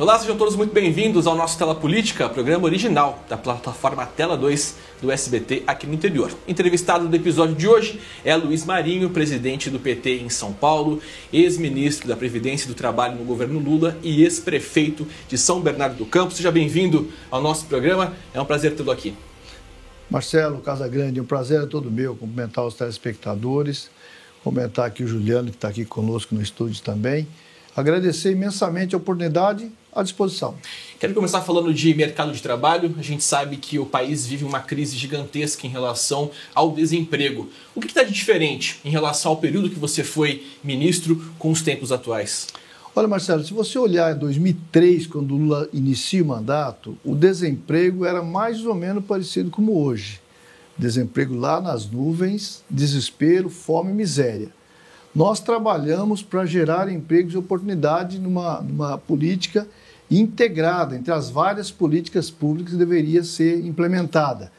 Olá, 0.00 0.18
sejam 0.18 0.34
todos 0.34 0.56
muito 0.56 0.72
bem-vindos 0.72 1.26
ao 1.26 1.36
nosso 1.36 1.58
Tela 1.58 1.74
Política, 1.74 2.26
programa 2.26 2.64
original 2.64 3.22
da 3.28 3.36
plataforma 3.36 4.06
Tela 4.06 4.34
2 4.34 4.76
do 5.02 5.12
SBT 5.12 5.62
aqui 5.66 5.86
no 5.86 5.92
interior. 5.92 6.32
Entrevistado 6.48 7.06
do 7.06 7.14
episódio 7.14 7.54
de 7.54 7.68
hoje 7.68 8.00
é 8.24 8.34
Luiz 8.34 8.64
Marinho, 8.64 9.10
presidente 9.10 9.68
do 9.68 9.78
PT 9.78 10.20
em 10.20 10.30
São 10.30 10.54
Paulo, 10.54 11.02
ex-ministro 11.30 12.08
da 12.08 12.16
Previdência 12.16 12.64
e 12.64 12.68
do 12.68 12.74
Trabalho 12.74 13.18
no 13.18 13.26
governo 13.26 13.58
Lula 13.58 13.94
e 14.02 14.22
ex-prefeito 14.22 15.06
de 15.28 15.36
São 15.36 15.60
Bernardo 15.60 15.98
do 15.98 16.06
Campo. 16.06 16.32
Seja 16.32 16.50
bem-vindo 16.50 17.12
ao 17.30 17.42
nosso 17.42 17.66
programa, 17.66 18.14
é 18.32 18.40
um 18.40 18.46
prazer 18.46 18.74
tê-lo 18.74 18.90
aqui. 18.90 19.14
Marcelo 20.08 20.62
Casagrande, 20.62 21.20
um 21.20 21.26
prazer 21.26 21.62
é 21.62 21.66
todo 21.66 21.90
meu 21.90 22.16
cumprimentar 22.16 22.64
os 22.64 22.72
telespectadores, 22.72 23.90
comentar 24.42 24.86
aqui 24.86 25.04
o 25.04 25.06
Juliano, 25.06 25.50
que 25.50 25.58
está 25.58 25.68
aqui 25.68 25.84
conosco 25.84 26.34
no 26.34 26.40
estúdio 26.40 26.82
também. 26.82 27.28
Agradecer 27.76 28.32
imensamente 28.32 28.94
a 28.94 28.98
oportunidade 28.98 29.70
à 29.94 30.02
disposição. 30.02 30.54
Quero 30.98 31.14
começar 31.14 31.40
falando 31.40 31.72
de 31.72 31.94
mercado 31.94 32.32
de 32.32 32.42
trabalho. 32.42 32.94
A 32.98 33.02
gente 33.02 33.24
sabe 33.24 33.56
que 33.56 33.78
o 33.78 33.86
país 33.86 34.26
vive 34.26 34.44
uma 34.44 34.60
crise 34.60 34.96
gigantesca 34.96 35.66
em 35.66 35.70
relação 35.70 36.30
ao 36.54 36.72
desemprego. 36.72 37.48
O 37.74 37.80
que 37.80 37.86
está 37.86 38.02
de 38.02 38.12
diferente 38.12 38.80
em 38.84 38.90
relação 38.90 39.32
ao 39.32 39.38
período 39.38 39.70
que 39.70 39.78
você 39.78 40.04
foi 40.04 40.46
ministro 40.62 41.32
com 41.38 41.50
os 41.50 41.62
tempos 41.62 41.90
atuais? 41.90 42.48
Olha, 42.94 43.06
Marcelo, 43.06 43.44
se 43.44 43.54
você 43.54 43.78
olhar 43.78 44.14
em 44.14 44.18
2003, 44.18 45.06
quando 45.06 45.32
o 45.32 45.38
Lula 45.38 45.68
inicia 45.72 46.22
o 46.22 46.26
mandato, 46.26 46.98
o 47.04 47.14
desemprego 47.14 48.04
era 48.04 48.20
mais 48.20 48.64
ou 48.66 48.74
menos 48.74 49.04
parecido 49.04 49.48
como 49.48 49.80
hoje. 49.80 50.20
Desemprego 50.76 51.34
lá 51.34 51.60
nas 51.60 51.86
nuvens, 51.86 52.64
desespero, 52.68 53.48
fome 53.48 53.90
e 53.90 53.94
miséria. 53.94 54.48
Nós 55.14 55.40
trabalhamos 55.40 56.22
para 56.22 56.46
gerar 56.46 56.88
empregos 56.88 57.34
e 57.34 57.38
oportunidade 57.38 58.18
numa, 58.18 58.60
numa 58.60 58.96
política 58.96 59.66
integrada 60.08 60.96
entre 60.96 61.12
as 61.12 61.30
várias 61.30 61.70
políticas 61.70 62.30
públicas 62.30 62.72
que 62.72 62.78
deveria 62.78 63.24
ser 63.24 63.64
implementada. 63.64 64.52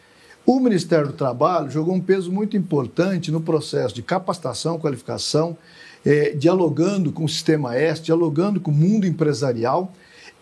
O 0.45 0.59
Ministério 0.59 1.07
do 1.07 1.13
Trabalho 1.13 1.69
jogou 1.69 1.93
um 1.93 2.01
peso 2.01 2.31
muito 2.31 2.57
importante 2.57 3.31
no 3.31 3.39
processo 3.39 3.95
de 3.95 4.01
capacitação, 4.01 4.79
qualificação, 4.79 5.57
eh, 6.05 6.33
dialogando 6.35 7.11
com 7.11 7.23
o 7.23 7.29
Sistema 7.29 7.75
S, 7.75 8.01
dialogando 8.01 8.59
com 8.59 8.71
o 8.71 8.73
mundo 8.73 9.05
empresarial 9.05 9.93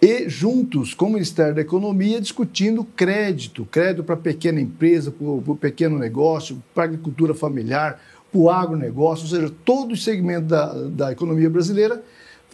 e 0.02 0.30
juntos 0.30 0.94
com 0.94 1.08
o 1.08 1.14
Ministério 1.14 1.54
da 1.54 1.62
Economia 1.62 2.22
discutindo 2.22 2.84
crédito, 2.84 3.68
crédito 3.70 4.04
para 4.04 4.16
pequena 4.16 4.62
empresa, 4.62 5.12
para 5.12 5.28
o 5.28 5.58
pequeno 5.58 6.00
negócio, 6.00 6.64
para 6.74 6.86
agricultura 6.86 7.34
familiar, 7.34 8.00
o 8.34 8.50
agronegócio, 8.50 9.26
ou 9.26 9.30
seja, 9.30 9.54
todo 9.66 9.94
o 9.94 9.98
segmento 9.98 10.48
da, 10.48 10.74
da 10.74 11.12
economia 11.12 11.50
brasileira 11.50 12.04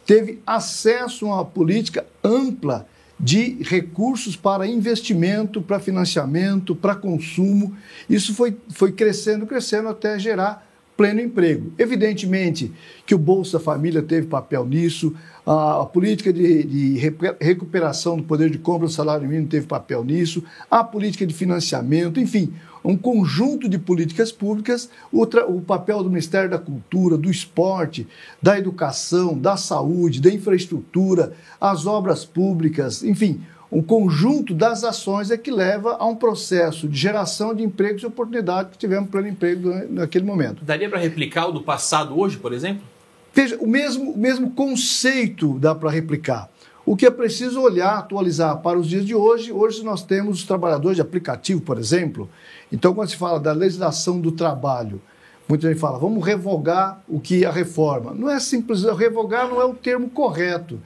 teve 0.06 0.42
acesso 0.46 1.26
a 1.26 1.36
uma 1.36 1.46
política 1.46 2.06
ampla 2.24 2.88
de 3.20 3.58
recursos 3.62 4.36
para 4.36 4.68
investimento, 4.68 5.62
para 5.62 5.80
financiamento, 5.80 6.76
para 6.76 6.96
consumo. 6.96 7.76
Isso 8.10 8.34
foi, 8.34 8.58
foi 8.70 8.92
crescendo, 8.92 9.46
crescendo 9.46 9.88
até 9.88 10.20
gerar 10.20 10.66
pleno 10.98 11.20
emprego. 11.22 11.74
Evidentemente 11.78 12.72
que 13.06 13.14
o 13.14 13.18
Bolsa 13.18 13.60
Família 13.60 14.02
teve 14.02 14.28
papel 14.28 14.66
nisso, 14.66 15.14
a, 15.46 15.82
a 15.82 15.86
política 15.86 16.32
de, 16.32 16.64
de, 16.64 16.98
recuperação 17.40 18.18
do 18.18 18.24
poder 18.24 18.50
de 18.50 18.58
compra 18.58 18.88
do 18.88 18.94
salário 18.94 19.28
mínimo 19.28 19.48
teve 19.48 19.68
papel 19.68 20.04
nisso, 20.04 20.44
a 20.72 20.84
política 20.84 21.26
de 21.26 21.34
financiamento, 21.34 22.20
enfim, 22.20 22.54
um 22.86 22.96
conjunto 22.96 23.68
de 23.68 23.80
políticas 23.80 24.32
públicas, 24.32 24.90
o, 25.12 25.24
o 25.24 25.62
papel 25.62 26.04
do 26.04 26.10
Ministério 26.10 26.50
da 26.50 26.60
Cultura, 26.60 27.18
do 27.18 27.32
Esporte, 27.32 28.08
da 28.42 28.58
Educação, 28.58 29.38
da 29.38 29.58
Saúde, 29.58 30.22
da 30.22 30.30
Infraestrutura, 30.30 31.34
as 31.60 31.88
obras 31.88 32.24
públicas, 32.24 33.04
enfim, 33.04 33.42
um 33.72 33.82
conjunto 33.82 34.54
das 34.54 34.84
ações 34.84 35.32
é 35.32 35.38
que 35.38 35.50
leva 35.50 35.98
a 36.00 36.06
um 36.06 36.16
processo 36.16 36.88
de 36.88 36.98
geração 36.98 37.54
de 37.54 37.64
empregos 37.64 38.04
e 38.04 38.06
oportunidades 38.06 38.72
que 38.72 38.78
tivemos 38.78 39.10
pleno 39.10 39.28
emprego 39.28 39.70
naquele 39.90 40.24
momento. 40.24 40.64
Daria 40.64 40.88
para 40.88 41.00
replicar 41.00 41.48
o 41.48 41.52
do 41.52 41.62
passado 41.62 42.18
hoje, 42.18 42.38
por 42.38 42.54
exemplo? 42.54 42.84
Veja, 43.34 43.58
o 43.60 43.68
mesmo, 43.68 44.12
o 44.12 44.18
mesmo 44.18 44.52
conceito 44.52 45.60
dá 45.60 45.76
para 45.76 45.90
replicar. 45.90 46.50
O 46.86 46.96
que 46.96 47.08
é 47.08 47.10
preciso 47.10 47.60
olhar, 47.62 47.98
atualizar 47.98 48.58
para 48.58 48.78
os 48.78 48.86
dias 48.88 49.04
de 49.04 49.16
hoje, 49.16 49.52
hoje 49.52 49.84
nós 49.84 50.04
temos 50.04 50.38
os 50.38 50.46
trabalhadores 50.46 50.98
de 50.98 51.02
aplicativo, 51.02 51.60
por 51.60 51.80
exemplo. 51.80 52.30
Então, 52.72 52.94
quando 52.94 53.10
se 53.10 53.16
fala 53.16 53.40
da 53.40 53.52
legislação 53.54 54.22
do 54.22 54.32
trabalho, 54.32 55.02
muita 55.50 55.68
gente 55.68 55.80
fala, 55.80 55.98
vamos 55.98 56.24
revogar 56.24 57.02
o 57.10 57.20
que 57.20 57.44
a 57.44 57.50
reforma. 57.50 58.14
Não 58.14 58.30
é 58.30 58.40
simples, 58.40 58.84
revogar 58.84 59.50
não 59.50 59.60
é 59.60 59.66
o 59.66 59.74
termo 59.74 60.12
correto, 60.12 60.80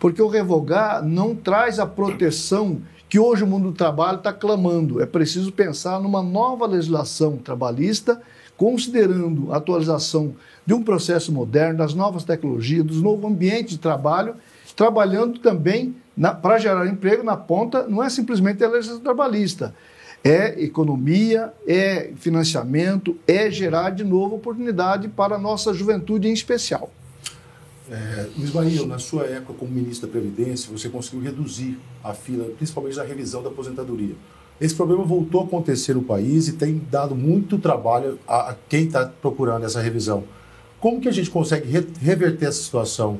porque 0.00 0.22
o 0.22 0.26
revogar 0.26 1.04
não 1.04 1.36
traz 1.36 1.78
a 1.78 1.86
proteção 1.86 2.80
que 3.06 3.18
hoje 3.18 3.44
o 3.44 3.46
mundo 3.46 3.64
do 3.64 3.76
trabalho 3.76 4.16
está 4.16 4.32
clamando. 4.32 5.02
É 5.02 5.06
preciso 5.06 5.52
pensar 5.52 6.00
numa 6.00 6.22
nova 6.22 6.64
legislação 6.64 7.36
trabalhista, 7.36 8.22
considerando 8.56 9.52
a 9.52 9.58
atualização 9.58 10.34
de 10.64 10.72
um 10.72 10.82
processo 10.82 11.30
moderno, 11.30 11.76
das 11.76 11.92
novas 11.92 12.24
tecnologias, 12.24 12.86
dos 12.86 13.02
novos 13.02 13.30
ambientes 13.30 13.72
de 13.72 13.78
trabalho 13.78 14.34
trabalhando 14.76 15.38
também 15.38 15.94
para 16.40 16.58
gerar 16.58 16.86
emprego 16.86 17.22
na 17.22 17.36
ponta, 17.36 17.86
não 17.86 18.02
é 18.02 18.10
simplesmente 18.10 18.62
a 18.62 18.68
legislação 18.68 19.02
trabalhista. 19.02 19.74
É 20.24 20.62
economia, 20.62 21.52
é 21.66 22.12
financiamento, 22.16 23.16
é 23.26 23.50
gerar 23.50 23.90
de 23.90 24.04
novo 24.04 24.36
oportunidade 24.36 25.08
para 25.08 25.34
a 25.34 25.38
nossa 25.38 25.74
juventude 25.74 26.28
em 26.28 26.32
especial. 26.32 26.92
É, 27.90 28.28
Luiz 28.38 28.52
Marinho, 28.52 28.86
na 28.86 28.98
sua 28.98 29.24
época 29.24 29.54
como 29.58 29.72
ministro 29.72 30.06
da 30.06 30.12
Previdência, 30.12 30.70
você 30.70 30.88
conseguiu 30.88 31.20
reduzir 31.20 31.78
a 32.04 32.14
fila, 32.14 32.44
principalmente 32.56 32.96
na 32.96 33.02
revisão 33.02 33.42
da 33.42 33.48
aposentadoria. 33.48 34.14
Esse 34.60 34.74
problema 34.76 35.02
voltou 35.02 35.40
a 35.40 35.44
acontecer 35.44 35.94
no 35.94 36.02
país 36.02 36.46
e 36.46 36.52
tem 36.52 36.80
dado 36.90 37.16
muito 37.16 37.58
trabalho 37.58 38.18
a, 38.28 38.50
a 38.50 38.56
quem 38.68 38.84
está 38.84 39.06
procurando 39.20 39.66
essa 39.66 39.80
revisão. 39.80 40.22
Como 40.78 41.00
que 41.00 41.08
a 41.08 41.12
gente 41.12 41.30
consegue 41.30 41.68
re 41.68 41.84
reverter 42.00 42.46
essa 42.46 42.62
situação? 42.62 43.18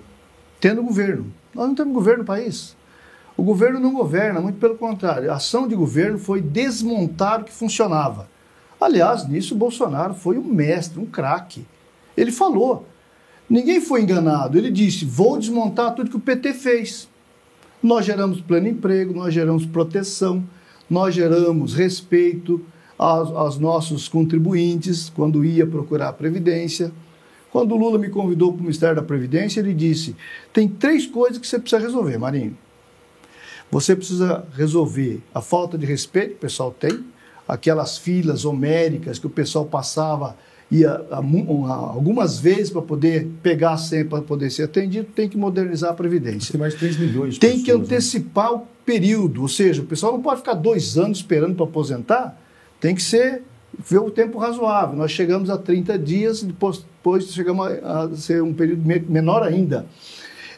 Tendo 0.61 0.83
governo. 0.85 1.27
Nós 1.55 1.69
não 1.69 1.75
temos 1.75 1.93
governo 1.93 2.21
no 2.21 2.27
país. 2.27 2.77
O 3.37 3.43
governo 3.43 3.81
não 3.81 3.93
governa, 3.93 4.41
muito 4.41 4.59
pelo 4.59 4.77
contrário. 4.77 5.31
A 5.31 5.37
ação 5.37 5.67
de 5.67 5.75
governo 5.75 6.19
foi 6.19 6.41
desmontar 6.41 7.41
o 7.41 7.45
que 7.45 7.53
funcionava. 7.53 8.29
Aliás, 8.81 9.27
nisso 9.29 9.55
Bolsonaro 9.55 10.15
foi 10.15 10.39
um 10.39 10.45
mestre, 10.45 11.01
um 11.01 11.07
craque. 11.07 11.67
Ele 12.17 12.33
falou. 12.33 12.87
Ninguém 13.49 13.81
foi 13.81 14.03
enganado. 14.03 14.59
Ele 14.59 14.71
disse: 14.71 15.05
vou 15.05 15.39
desmontar 15.39 15.95
tudo 15.95 16.11
que 16.11 16.17
o 16.17 16.21
PT 16.21 16.55
fez. 16.55 17.09
Nós 17.83 18.05
geramos 18.05 18.41
pleno 18.41 18.69
emprego, 18.69 19.13
nós 19.13 19.35
geramos 19.35 19.67
proteção, 19.67 20.45
nós 20.89 21.15
geramos 21.15 21.75
respeito 21.75 22.65
aos, 22.97 23.31
aos 23.31 23.59
nossos 23.59 24.09
contribuintes 24.09 25.11
quando 25.11 25.45
ia 25.45 25.67
procurar 25.67 26.09
a 26.09 26.13
Previdência. 26.13 26.93
Quando 27.53 27.75
o 27.75 27.77
Lula 27.77 27.99
me 27.99 28.09
convidou 28.09 28.51
para 28.51 28.61
o 28.61 28.63
Ministério 28.63 28.97
da 28.97 29.03
Previdência, 29.03 29.61
ele 29.61 29.75
disse: 29.75 30.17
tem 30.53 30.67
três 30.67 31.07
coisas 31.07 31.37
que 31.37 31.47
você 31.47 31.59
precisa 31.59 31.83
resolver, 31.83 32.17
Marinho. 32.17 32.57
Você 33.71 33.95
precisa 33.95 34.45
resolver 34.55 35.21
a 35.35 35.41
falta 35.43 35.77
de 35.77 35.85
respeito 35.85 36.31
que 36.31 36.37
o 36.37 36.41
pessoal 36.41 36.71
tem, 36.71 37.05
aquelas 37.47 37.99
filas 37.99 38.47
homéricas 38.47 39.19
que 39.19 39.27
o 39.27 39.31
pessoal 39.31 39.67
passava 39.67 40.37
ia 40.71 41.05
algumas 41.11 42.39
vezes 42.39 42.71
para 42.71 42.81
poder 42.81 43.29
pegar 43.43 43.73
a 43.73 43.77
senha 43.77 44.07
para 44.07 44.23
poder 44.23 44.49
ser 44.51 44.63
atendido, 44.63 45.07
tem 45.15 45.29
que 45.29 45.37
modernizar 45.37 45.91
a 45.91 45.95
Previdência. 45.95 46.51
Tem 46.51 46.59
mais 46.59 46.73
de 46.73 46.81
3 46.81 46.97
milhões 46.97 47.35
de 47.35 47.41
Tem 47.41 47.51
pessoas, 47.51 47.67
que 47.67 47.73
né? 47.75 47.85
antecipar 47.85 48.53
né? 48.53 48.57
o 48.57 48.63
período, 48.87 49.43
ou 49.43 49.49
seja, 49.49 49.83
o 49.83 49.85
pessoal 49.85 50.15
não 50.15 50.23
pode 50.23 50.41
ficar 50.41 50.55
dois 50.55 50.97
anos 50.97 51.19
esperando 51.19 51.55
para 51.55 51.65
aposentar, 51.65 52.41
tem 52.81 52.95
que 52.95 53.03
ser 53.03 53.43
ver 53.79 53.99
o 53.99 54.11
tempo 54.11 54.39
razoável. 54.39 54.97
Nós 54.97 55.11
chegamos 55.11 55.51
a 55.51 55.57
30 55.57 55.99
dias, 55.99 56.43
depois, 56.43 56.79
depois 56.79 57.33
chegamos 57.33 57.67
a, 57.67 58.05
a 58.05 58.17
ser 58.17 58.43
um 58.43 58.53
período 58.53 58.83
menor 59.09 59.43
ainda. 59.43 59.87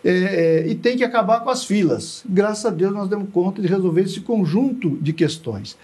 É, 0.04 0.10
é, 0.10 0.68
e 0.68 0.74
tem 0.74 0.96
que 0.96 1.04
acabar 1.04 1.40
com 1.40 1.50
as 1.50 1.64
filas. 1.64 2.22
Graças 2.28 2.66
a 2.66 2.70
Deus 2.70 2.92
nós 2.92 3.08
demos 3.08 3.28
conta 3.32 3.62
de 3.62 3.68
resolver 3.68 4.02
esse 4.02 4.20
conjunto 4.20 4.90
de 5.00 5.12
questões. 5.12 5.76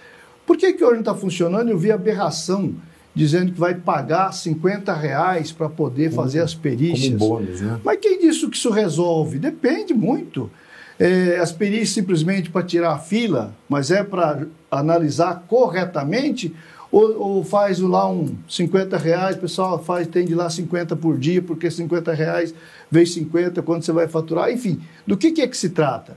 Por 0.46 0.56
que, 0.56 0.72
que 0.72 0.84
hoje 0.84 0.94
não 0.94 1.00
está 1.00 1.14
funcionando? 1.14 1.70
Eu 1.70 1.78
vi 1.78 1.90
aberração 1.90 2.74
dizendo 3.14 3.52
que 3.52 3.58
vai 3.58 3.74
pagar 3.74 4.32
50 4.32 4.92
reais 4.92 5.52
para 5.52 5.68
poder 5.68 6.10
como, 6.10 6.22
fazer 6.22 6.40
as 6.40 6.54
perícias. 6.54 7.18
Como 7.18 7.38
bônus, 7.38 7.60
né? 7.60 7.80
Mas 7.82 7.98
quem 8.00 8.20
disse 8.20 8.46
que 8.46 8.56
isso 8.56 8.70
resolve? 8.70 9.38
Depende 9.38 9.94
muito. 9.94 10.50
É, 10.98 11.38
as 11.38 11.50
perícias 11.50 11.90
simplesmente 11.90 12.50
para 12.50 12.62
tirar 12.62 12.92
a 12.92 12.98
fila, 12.98 13.54
mas 13.68 13.90
é 13.90 14.04
para 14.04 14.46
analisar 14.70 15.44
corretamente 15.48 16.54
ou, 16.90 17.20
ou, 17.20 17.44
faz 17.44 17.78
lá 17.78 18.08
um 18.10 18.34
50 18.48 18.96
reais, 18.98 19.36
o 19.36 19.40
pessoal 19.40 19.82
faz, 19.82 20.06
tem 20.08 20.24
de 20.24 20.34
lá 20.34 20.50
50 20.50 20.96
por 20.96 21.16
dia, 21.18 21.40
porque 21.40 21.70
50 21.70 22.12
reais 22.12 22.54
vezes 22.90 23.14
50, 23.14 23.62
quando 23.62 23.82
você 23.82 23.92
vai 23.92 24.08
faturar, 24.08 24.50
enfim, 24.50 24.80
do 25.06 25.16
que, 25.16 25.30
que 25.30 25.40
é 25.42 25.46
que 25.46 25.56
se 25.56 25.70
trata? 25.70 26.16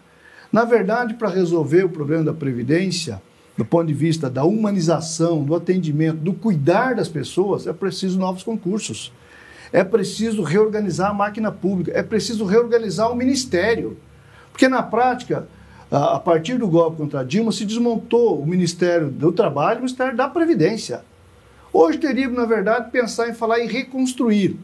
Na 0.52 0.66
verdade, 0.66 1.14
para 1.16 1.30
resolver 1.30 1.84
o 1.84 1.90
problema 1.90 2.24
da 2.24 2.34
Previdência, 2.34 3.22
do 3.58 3.64
ponto 3.64 3.88
de 3.88 3.94
vista 3.94 4.30
da 4.30 4.44
humanização, 4.44 5.44
do 5.44 5.56
atendimento, 5.56 6.18
do 6.18 6.34
cuidar 6.34 6.96
das 6.96 7.08
pessoas, 7.08 7.68
é 7.68 7.74
preciso 7.74 8.20
novos 8.20 8.44
concursos. 8.44 9.12
É 9.72 9.84
preciso 9.84 10.44
reorganizar 10.44 11.10
a 11.10 11.14
máquina 11.14 11.52
pública, 11.52 11.92
é 11.98 12.04
preciso 12.04 12.46
reorganizar 12.46 13.12
o 13.12 13.16
ministério. 13.16 13.98
Porque 14.52 14.68
na 14.68 14.84
prática, 14.84 15.48
a 15.96 16.20
partir 16.20 16.58
do 16.58 16.68
golpe 16.68 16.98
contra 16.98 17.24
Dilma, 17.24 17.52
se 17.52 17.66
desmontou 17.66 18.42
o 18.42 18.48
Ministério 18.48 19.12
do 19.12 19.32
Trabalho 19.32 19.76
e 19.76 19.80
o 19.80 19.82
Ministério 19.84 20.18
da 20.18 20.28
Previdência. 20.28 21.02
Hoje 21.72 22.00
teríamos, 22.00 22.36
na 22.36 22.46
verdade, 22.46 22.90
pensar 22.90 23.30
em 23.30 23.34
falar 23.34 23.60
em 23.60 23.68
reconstruir. 23.68 24.58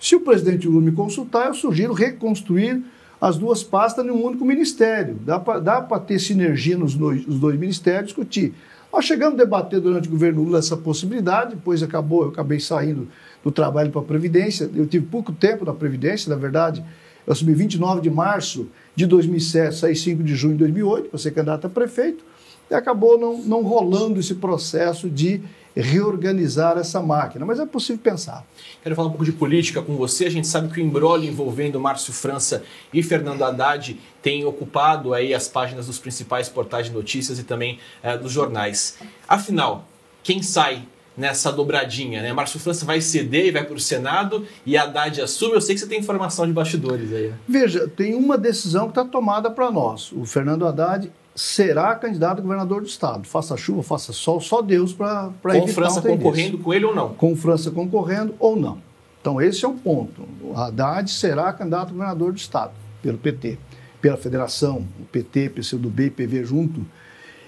Se 0.00 0.16
o 0.16 0.20
presidente 0.20 0.66
Lula 0.66 0.82
me 0.82 0.92
consultar, 0.92 1.48
eu 1.48 1.54
sugiro 1.54 1.92
reconstruir 1.92 2.82
as 3.20 3.36
duas 3.36 3.62
pastas 3.62 4.04
num 4.04 4.24
único 4.24 4.44
ministério. 4.44 5.16
Dá 5.24 5.38
para 5.38 6.00
ter 6.00 6.18
sinergia 6.18 6.76
nos 6.76 6.94
dois, 6.94 7.24
nos 7.26 7.38
dois 7.38 7.56
ministérios, 7.58 8.06
discutir. 8.06 8.52
Nós 8.92 9.04
chegamos 9.04 9.34
a 9.34 9.44
debater 9.44 9.80
durante 9.80 10.08
o 10.08 10.10
governo 10.10 10.42
Lula 10.42 10.58
essa 10.58 10.76
possibilidade, 10.76 11.54
depois 11.54 11.80
acabou, 11.80 12.24
eu 12.24 12.30
acabei 12.30 12.58
saindo 12.58 13.06
do 13.44 13.52
trabalho 13.52 13.90
para 13.92 14.00
a 14.00 14.04
Previdência. 14.04 14.68
Eu 14.74 14.86
tive 14.86 15.06
pouco 15.06 15.32
tempo 15.32 15.64
na 15.64 15.72
Previdência, 15.72 16.28
na 16.28 16.34
verdade. 16.34 16.82
Eu 17.26 17.32
assumi 17.32 17.54
29 17.54 18.00
de 18.00 18.10
março 18.10 18.68
de 18.94 19.06
2007, 19.06 19.76
saí 19.76 19.96
5 19.96 20.22
de 20.22 20.34
junho 20.34 20.54
de 20.54 20.60
2008 20.60 21.10
para 21.10 21.18
ser 21.18 21.30
candidato 21.32 21.66
a 21.66 21.70
prefeito. 21.70 22.24
E 22.70 22.74
acabou 22.74 23.18
não, 23.18 23.38
não 23.38 23.62
rolando 23.62 24.20
esse 24.20 24.36
processo 24.36 25.08
de 25.10 25.42
reorganizar 25.74 26.76
essa 26.78 27.00
máquina, 27.00 27.44
mas 27.46 27.60
é 27.60 27.66
possível 27.66 28.00
pensar. 28.02 28.44
Quero 28.82 28.94
falar 28.94 29.08
um 29.08 29.12
pouco 29.12 29.24
de 29.24 29.32
política 29.32 29.80
com 29.80 29.96
você. 29.96 30.26
A 30.26 30.30
gente 30.30 30.46
sabe 30.46 30.72
que 30.72 30.80
o 30.80 30.84
embrólio 30.84 31.28
envolvendo 31.28 31.78
Márcio 31.80 32.12
França 32.12 32.62
e 32.92 33.02
Fernando 33.02 33.42
Haddad 33.42 33.98
tem 34.22 34.44
ocupado 34.44 35.14
aí 35.14 35.32
as 35.32 35.48
páginas 35.48 35.86
dos 35.86 35.98
principais 35.98 36.48
portais 36.48 36.86
de 36.86 36.92
notícias 36.92 37.38
e 37.38 37.44
também 37.44 37.78
é, 38.02 38.16
dos 38.16 38.32
jornais. 38.32 38.98
Afinal, 39.28 39.88
quem 40.22 40.42
sai 40.42 40.84
nessa 41.16 41.52
dobradinha, 41.52 42.22
né? 42.22 42.32
Márcio 42.32 42.58
França 42.60 42.84
vai 42.84 43.00
ceder 43.00 43.46
e 43.46 43.50
vai 43.50 43.64
para 43.64 43.74
o 43.74 43.80
Senado 43.80 44.46
e 44.64 44.76
Haddad 44.76 45.20
assume. 45.20 45.54
Eu 45.54 45.60
sei 45.60 45.74
que 45.74 45.80
você 45.80 45.86
tem 45.86 45.98
informação 45.98 46.46
de 46.46 46.52
bastidores 46.52 47.12
aí. 47.12 47.32
Veja, 47.46 47.88
tem 47.88 48.14
uma 48.14 48.38
decisão 48.38 48.84
que 48.84 48.92
está 48.92 49.04
tomada 49.04 49.50
para 49.50 49.70
nós. 49.70 50.12
O 50.12 50.24
Fernando 50.24 50.66
Haddad 50.66 51.10
será 51.34 51.94
candidato 51.94 52.38
a 52.38 52.42
governador 52.42 52.82
do 52.82 52.86
estado. 52.86 53.26
Faça 53.26 53.56
chuva, 53.56 53.82
faça 53.82 54.12
sol, 54.12 54.40
só 54.40 54.62
Deus 54.62 54.92
para 54.92 55.32
evitar 55.46 55.60
Com 55.60 55.68
França 55.68 56.02
concorrendo 56.02 56.58
com 56.58 56.74
ele 56.74 56.84
ou 56.84 56.94
não? 56.94 57.14
Com 57.14 57.36
França 57.36 57.70
concorrendo 57.70 58.34
ou 58.38 58.56
não. 58.56 58.78
Então 59.20 59.40
esse 59.40 59.64
é 59.64 59.68
um 59.68 59.76
ponto. 59.76 60.22
O 60.42 60.54
Haddad 60.56 61.10
será 61.10 61.52
candidato 61.52 61.88
a 61.88 61.92
governador 61.92 62.32
do 62.32 62.38
estado, 62.38 62.72
pelo 63.02 63.18
PT, 63.18 63.58
pela 64.00 64.16
federação, 64.16 64.86
o 64.98 65.04
PT, 65.04 65.50
PCdoB 65.50 66.06
e 66.06 66.10
PV 66.10 66.44
junto, 66.44 66.86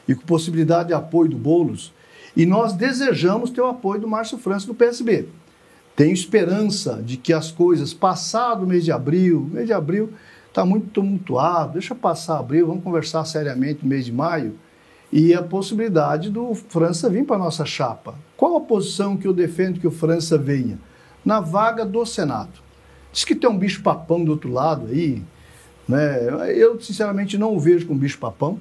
e 0.07 0.15
com 0.15 0.23
possibilidade 0.23 0.89
de 0.89 0.95
apoio 0.95 1.31
do 1.31 1.37
Boulos. 1.37 1.93
E 2.37 2.47
nós 2.47 2.73
desejamos 2.73 3.51
ter 3.51 3.61
o 3.61 3.67
apoio 3.67 4.01
do 4.01 4.09
Márcio 4.09 4.39
França 4.39 4.67
do 4.67 4.75
PSB. 4.75 5.29
Tenho 5.95 6.13
esperança 6.13 7.03
de 7.05 7.17
que 7.17 7.33
as 7.33 7.51
coisas, 7.51 7.93
passado 7.93 8.65
o 8.65 8.67
mês 8.67 8.85
de 8.85 8.91
abril, 8.91 9.49
mês 9.53 9.67
de 9.67 9.73
abril, 9.73 10.11
está 10.49 10.65
muito 10.65 10.89
tumultuado, 10.89 11.75
deixa 11.75 11.95
passar 11.95 12.39
abril, 12.39 12.67
vamos 12.67 12.85
conversar 12.85 13.25
seriamente 13.25 13.83
no 13.83 13.89
mês 13.89 14.05
de 14.05 14.13
maio, 14.13 14.55
e 15.11 15.35
a 15.35 15.43
possibilidade 15.43 16.31
do 16.31 16.55
França 16.55 17.11
vir 17.11 17.25
para 17.25 17.37
a 17.37 17.39
nossa 17.39 17.67
chapa. 17.67 18.15
Qual 18.37 18.57
a 18.57 18.61
posição 18.61 19.17
que 19.17 19.27
eu 19.27 19.33
defendo 19.35 19.79
que 19.79 19.87
o 19.87 19.91
França 19.91 20.39
venha? 20.39 20.79
Na 21.23 21.41
vaga 21.41 21.85
do 21.85 22.05
Senado. 22.07 22.63
Diz 23.13 23.25
que 23.25 23.35
tem 23.35 23.49
um 23.49 23.59
bicho-papão 23.59 24.25
do 24.25 24.33
outro 24.33 24.51
lado 24.51 24.87
aí, 24.87 25.23
né? 25.87 26.27
eu 26.55 26.81
sinceramente 26.81 27.37
não 27.37 27.55
o 27.55 27.61
vejo 27.61 27.87
como 27.87 27.99
bicho-papão, 27.99 28.59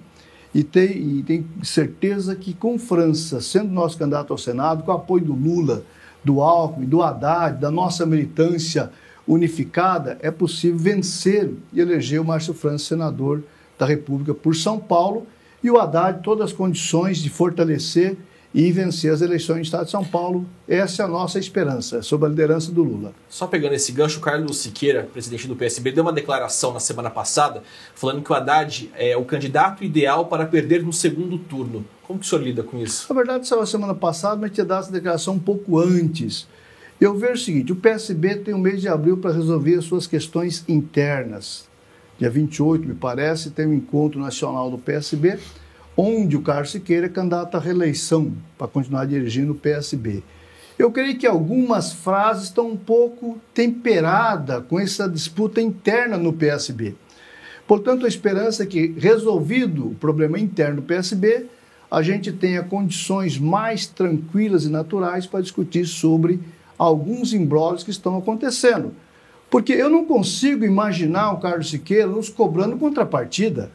e 0.54 0.64
tem, 0.64 1.20
e 1.20 1.24
tem 1.24 1.46
certeza 1.64 2.36
que 2.36 2.54
com 2.54 2.78
França, 2.78 3.40
sendo 3.42 3.72
nosso 3.72 3.98
candidato 3.98 4.32
ao 4.32 4.38
Senado, 4.38 4.84
com 4.84 4.92
o 4.92 4.96
apoio 4.96 5.24
do 5.24 5.34
Lula, 5.34 5.84
do 6.24 6.42
Alckmin, 6.42 6.86
do 6.86 7.02
Haddad, 7.02 7.60
da 7.60 7.72
nossa 7.72 8.06
militância 8.06 8.92
unificada, 9.28 10.18
é 10.22 10.30
possível 10.30 10.78
vencer 10.78 11.52
e 11.72 11.80
eleger 11.80 12.20
o 12.20 12.26
Márcio 12.26 12.54
França 12.54 12.86
senador 12.86 13.44
da 13.80 13.86
República 13.86 14.34
por 14.34 14.56
São 14.56 14.78
Paulo 14.78 15.26
e 15.64 15.72
o 15.72 15.80
Haddad 15.80 16.22
todas 16.22 16.52
as 16.52 16.54
condições 16.54 17.20
de 17.20 17.30
fortalecer 17.30 18.18
e 18.54 18.72
vencer 18.72 19.12
as 19.12 19.22
eleições 19.22 19.58
no 19.58 19.62
Estado 19.64 19.86
de 19.86 19.92
São 19.92 20.04
Paulo. 20.04 20.46
Essa 20.68 21.04
é 21.04 21.06
a 21.06 21.08
nossa 21.08 21.40
esperança, 21.40 22.02
sob 22.02 22.26
a 22.26 22.30
liderança 22.30 22.72
do 22.72 22.84
Lula. 22.84 23.14
Só 23.30 23.48
pegando 23.48 23.74
esse 23.74 23.92
gancho, 23.92 24.20
o 24.20 24.22
Carlos 24.22 24.58
Siqueira, 24.58 25.08
presidente 25.12 25.48
do 25.48 25.56
PSB, 25.56 25.92
deu 25.92 26.04
uma 26.04 26.12
declaração 26.12 26.74
na 26.74 26.80
semana 26.80 27.10
passada 27.10 27.64
falando 27.96 28.22
que 28.22 28.32
o 28.32 28.36
Haddad 28.36 28.92
é 28.96 29.16
o 29.16 29.24
candidato 29.24 29.84
ideal 29.84 30.26
para 30.26 30.46
perder 30.46 30.84
no 30.84 30.92
segundo 30.92 31.38
turno. 31.38 31.86
Como 32.04 32.20
que 32.20 32.26
o 32.26 32.30
senhor 32.30 32.44
lida 32.44 32.64
com 32.64 32.78
isso? 32.78 33.06
Na 33.08 33.16
verdade, 33.16 33.48
saiu 33.48 33.62
a 33.62 33.66
semana 33.66 33.96
passada, 33.96 34.36
mas 34.36 34.52
tinha 34.52 34.66
dado 34.66 34.84
essa 34.84 34.92
declaração 34.92 35.36
um 35.36 35.40
pouco 35.40 35.80
antes. 35.80 36.48
Eu 37.00 37.18
vejo 37.18 37.34
o 37.34 37.38
seguinte: 37.38 37.72
o 37.72 37.76
PSB 37.76 38.36
tem 38.36 38.54
o 38.54 38.60
mês 38.60 38.82
de 38.82 38.90
abril 38.90 39.18
para 39.18 39.32
resolver 39.32 39.76
as 39.76 39.86
suas 39.86 40.06
questões 40.06 40.64
internas. 40.68 41.70
Dia 42.20 42.30
28, 42.30 42.88
me 42.88 42.94
parece, 42.94 43.50
tem 43.50 43.66
um 43.66 43.74
encontro 43.74 44.20
nacional 44.20 44.70
do 44.70 44.78
PSB, 44.78 45.40
onde 45.96 46.36
o 46.36 46.42
Carlos 46.42 46.72
Siqueira 46.72 47.08
é 47.08 47.10
candidato 47.10 47.56
à 47.56 47.60
reeleição 47.60 48.34
para 48.58 48.68
continuar 48.68 49.06
dirigindo 49.06 49.52
o 49.52 49.56
PSB. 49.56 50.24
Eu 50.80 50.92
creio 50.92 51.18
que 51.18 51.28
algumas 51.28 51.94
frases 51.94 52.46
estão 52.46 52.70
um 52.70 52.78
pouco 52.78 53.40
temperadas 53.54 54.64
com 54.68 54.80
essa 54.80 55.08
disputa 55.08 55.62
interna 55.62 56.18
no 56.18 56.34
PSB. 56.34 56.96
Portanto, 57.68 58.06
a 58.06 58.10
esperança 58.10 58.64
é 58.64 58.66
que, 58.66 58.96
resolvido 58.98 59.88
o 59.88 59.96
problema 59.96 60.40
interno 60.40 60.78
do 60.78 60.82
PSB, 60.82 61.46
a 61.90 62.02
gente 62.02 62.32
tenha 62.32 62.64
condições 62.64 63.38
mais 63.38 63.86
tranquilas 63.86 64.66
e 64.66 64.70
naturais 64.70 65.28
para 65.28 65.42
discutir 65.42 65.86
sobre 65.86 66.40
alguns 66.78 67.34
embrólios 67.34 67.84
que 67.84 67.92
estão 67.92 68.18
acontecendo. 68.18 68.94
Porque 69.50 69.74
eu 69.74 69.90
não 69.90 70.06
consigo 70.06 70.66
imaginar 70.66 71.32
o 71.32 71.40
Carlos 71.40 71.70
Siqueira 71.70 72.08
nos 72.08 72.30
cobrando 72.30 72.78
contrapartida. 72.78 73.70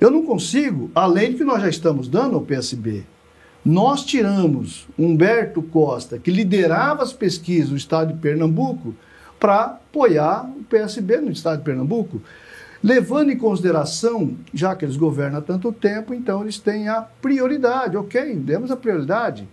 Eu 0.00 0.10
não 0.10 0.24
consigo, 0.24 0.90
além 0.94 1.32
do 1.32 1.36
que 1.36 1.44
nós 1.44 1.60
já 1.60 1.68
estamos 1.68 2.08
dando 2.08 2.34
ao 2.34 2.40
PSB. 2.40 3.04
Nós 3.62 4.02
tiramos 4.02 4.88
Humberto 4.98 5.60
Costa, 5.62 6.18
que 6.18 6.30
liderava 6.30 7.02
as 7.02 7.12
pesquisas 7.12 7.68
no 7.68 7.76
estado 7.76 8.14
de 8.14 8.18
Pernambuco, 8.18 8.94
para 9.38 9.64
apoiar 9.64 10.50
o 10.56 10.64
PSB 10.64 11.18
no 11.18 11.30
estado 11.30 11.58
de 11.58 11.64
Pernambuco. 11.64 12.22
Levando 12.82 13.30
em 13.30 13.36
consideração, 13.36 14.34
já 14.54 14.74
que 14.74 14.86
eles 14.86 14.96
governam 14.96 15.38
há 15.38 15.42
tanto 15.42 15.70
tempo, 15.70 16.14
então 16.14 16.40
eles 16.40 16.58
têm 16.58 16.88
a 16.88 17.02
prioridade. 17.02 17.98
Ok, 17.98 18.36
demos 18.36 18.70
a 18.70 18.76
prioridade. 18.76 19.46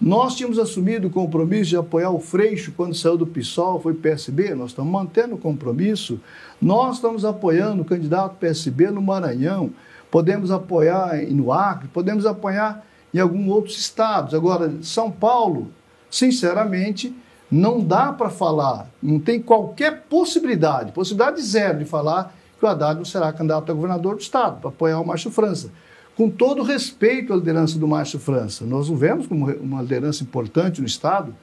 Nós 0.00 0.34
tínhamos 0.34 0.58
assumido 0.58 1.06
o 1.06 1.10
compromisso 1.10 1.70
de 1.70 1.76
apoiar 1.76 2.10
o 2.10 2.18
Freixo 2.18 2.72
quando 2.76 2.92
saiu 2.92 3.16
do 3.16 3.24
PSOL, 3.24 3.80
foi 3.80 3.94
PSB, 3.94 4.52
nós 4.52 4.70
estamos 4.70 4.92
mantendo 4.92 5.36
o 5.36 5.38
compromisso. 5.38 6.18
Nós 6.60 6.96
estamos 6.96 7.24
apoiando 7.24 7.82
o 7.82 7.84
candidato 7.84 8.36
PSB 8.38 8.90
no 8.90 9.00
Maranhão, 9.00 9.70
podemos 10.12 10.52
apoiar 10.52 11.16
no 11.30 11.52
Acre, 11.52 11.88
podemos 11.88 12.26
apoiar 12.26 12.84
em 13.12 13.18
alguns 13.18 13.48
outros 13.48 13.78
estados. 13.78 14.34
Agora, 14.34 14.72
São 14.82 15.10
Paulo, 15.10 15.72
sinceramente, 16.10 17.12
não 17.50 17.80
dá 17.80 18.12
para 18.12 18.30
falar, 18.30 18.86
não 19.02 19.18
tem 19.18 19.42
qualquer 19.42 20.02
possibilidade, 20.02 20.92
possibilidade 20.92 21.42
zero 21.42 21.80
de 21.80 21.84
falar 21.84 22.32
que 22.58 22.64
o 22.64 22.68
Haddad 22.68 22.96
não 22.96 23.04
será 23.04 23.32
candidato 23.32 23.72
a 23.72 23.74
governador 23.74 24.14
do 24.14 24.20
estado, 24.20 24.60
para 24.60 24.68
apoiar 24.68 25.00
o 25.00 25.06
Márcio 25.06 25.30
França 25.30 25.70
com 26.16 26.28
todo 26.28 26.62
respeito 26.62 27.32
à 27.32 27.36
liderança 27.36 27.78
do 27.78 27.88
Márcio 27.88 28.18
França. 28.18 28.64
Nós 28.64 28.88
o 28.90 28.94
vemos 28.94 29.26
como 29.26 29.50
uma 29.50 29.80
liderança 29.80 30.22
importante 30.22 30.80
no 30.80 30.86
Estado, 30.86 31.34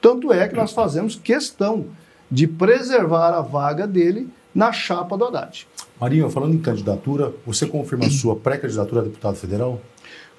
tanto 0.00 0.32
é 0.32 0.48
que 0.48 0.56
nós 0.56 0.72
fazemos 0.72 1.14
questão 1.14 1.86
de 2.30 2.46
preservar 2.46 3.32
a 3.32 3.40
vaga 3.40 3.86
dele 3.86 4.28
na 4.54 4.72
chapa 4.72 5.16
do 5.16 5.26
Haddad. 5.26 5.66
Marinho, 6.00 6.28
falando 6.28 6.54
em 6.54 6.58
candidatura, 6.58 7.32
você 7.46 7.66
confirma 7.66 8.06
a 8.06 8.10
sua 8.10 8.36
pré-candidatura 8.36 9.00
a 9.00 9.04
deputado 9.04 9.36
federal? 9.36 9.80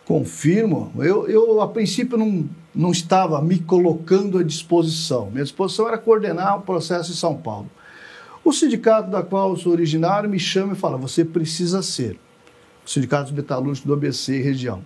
Confirmo. 0.05 0.91
Eu, 0.97 1.27
eu, 1.27 1.61
a 1.61 1.67
princípio, 1.67 2.15
não, 2.15 2.47
não 2.73 2.91
estava 2.91 3.41
me 3.41 3.57
colocando 3.59 4.37
à 4.37 4.43
disposição. 4.43 5.31
Minha 5.31 5.43
disposição 5.43 5.87
era 5.87 5.97
coordenar 5.97 6.59
o 6.59 6.61
processo 6.61 7.11
em 7.11 7.15
São 7.15 7.35
Paulo. 7.35 7.69
O 8.45 8.53
sindicato 8.53 9.09
da 9.09 9.23
qual 9.23 9.49
eu 9.49 9.57
sou 9.57 9.71
originário 9.71 10.29
me 10.29 10.39
chama 10.39 10.73
e 10.73 10.75
fala: 10.75 10.95
você 10.95 11.25
precisa 11.25 11.81
ser 11.81 12.19
sindicatos 12.85 13.31
metalúrgicos 13.31 13.85
do 13.85 13.93
ABC 13.93 14.37
e 14.37 14.41
região. 14.41 14.81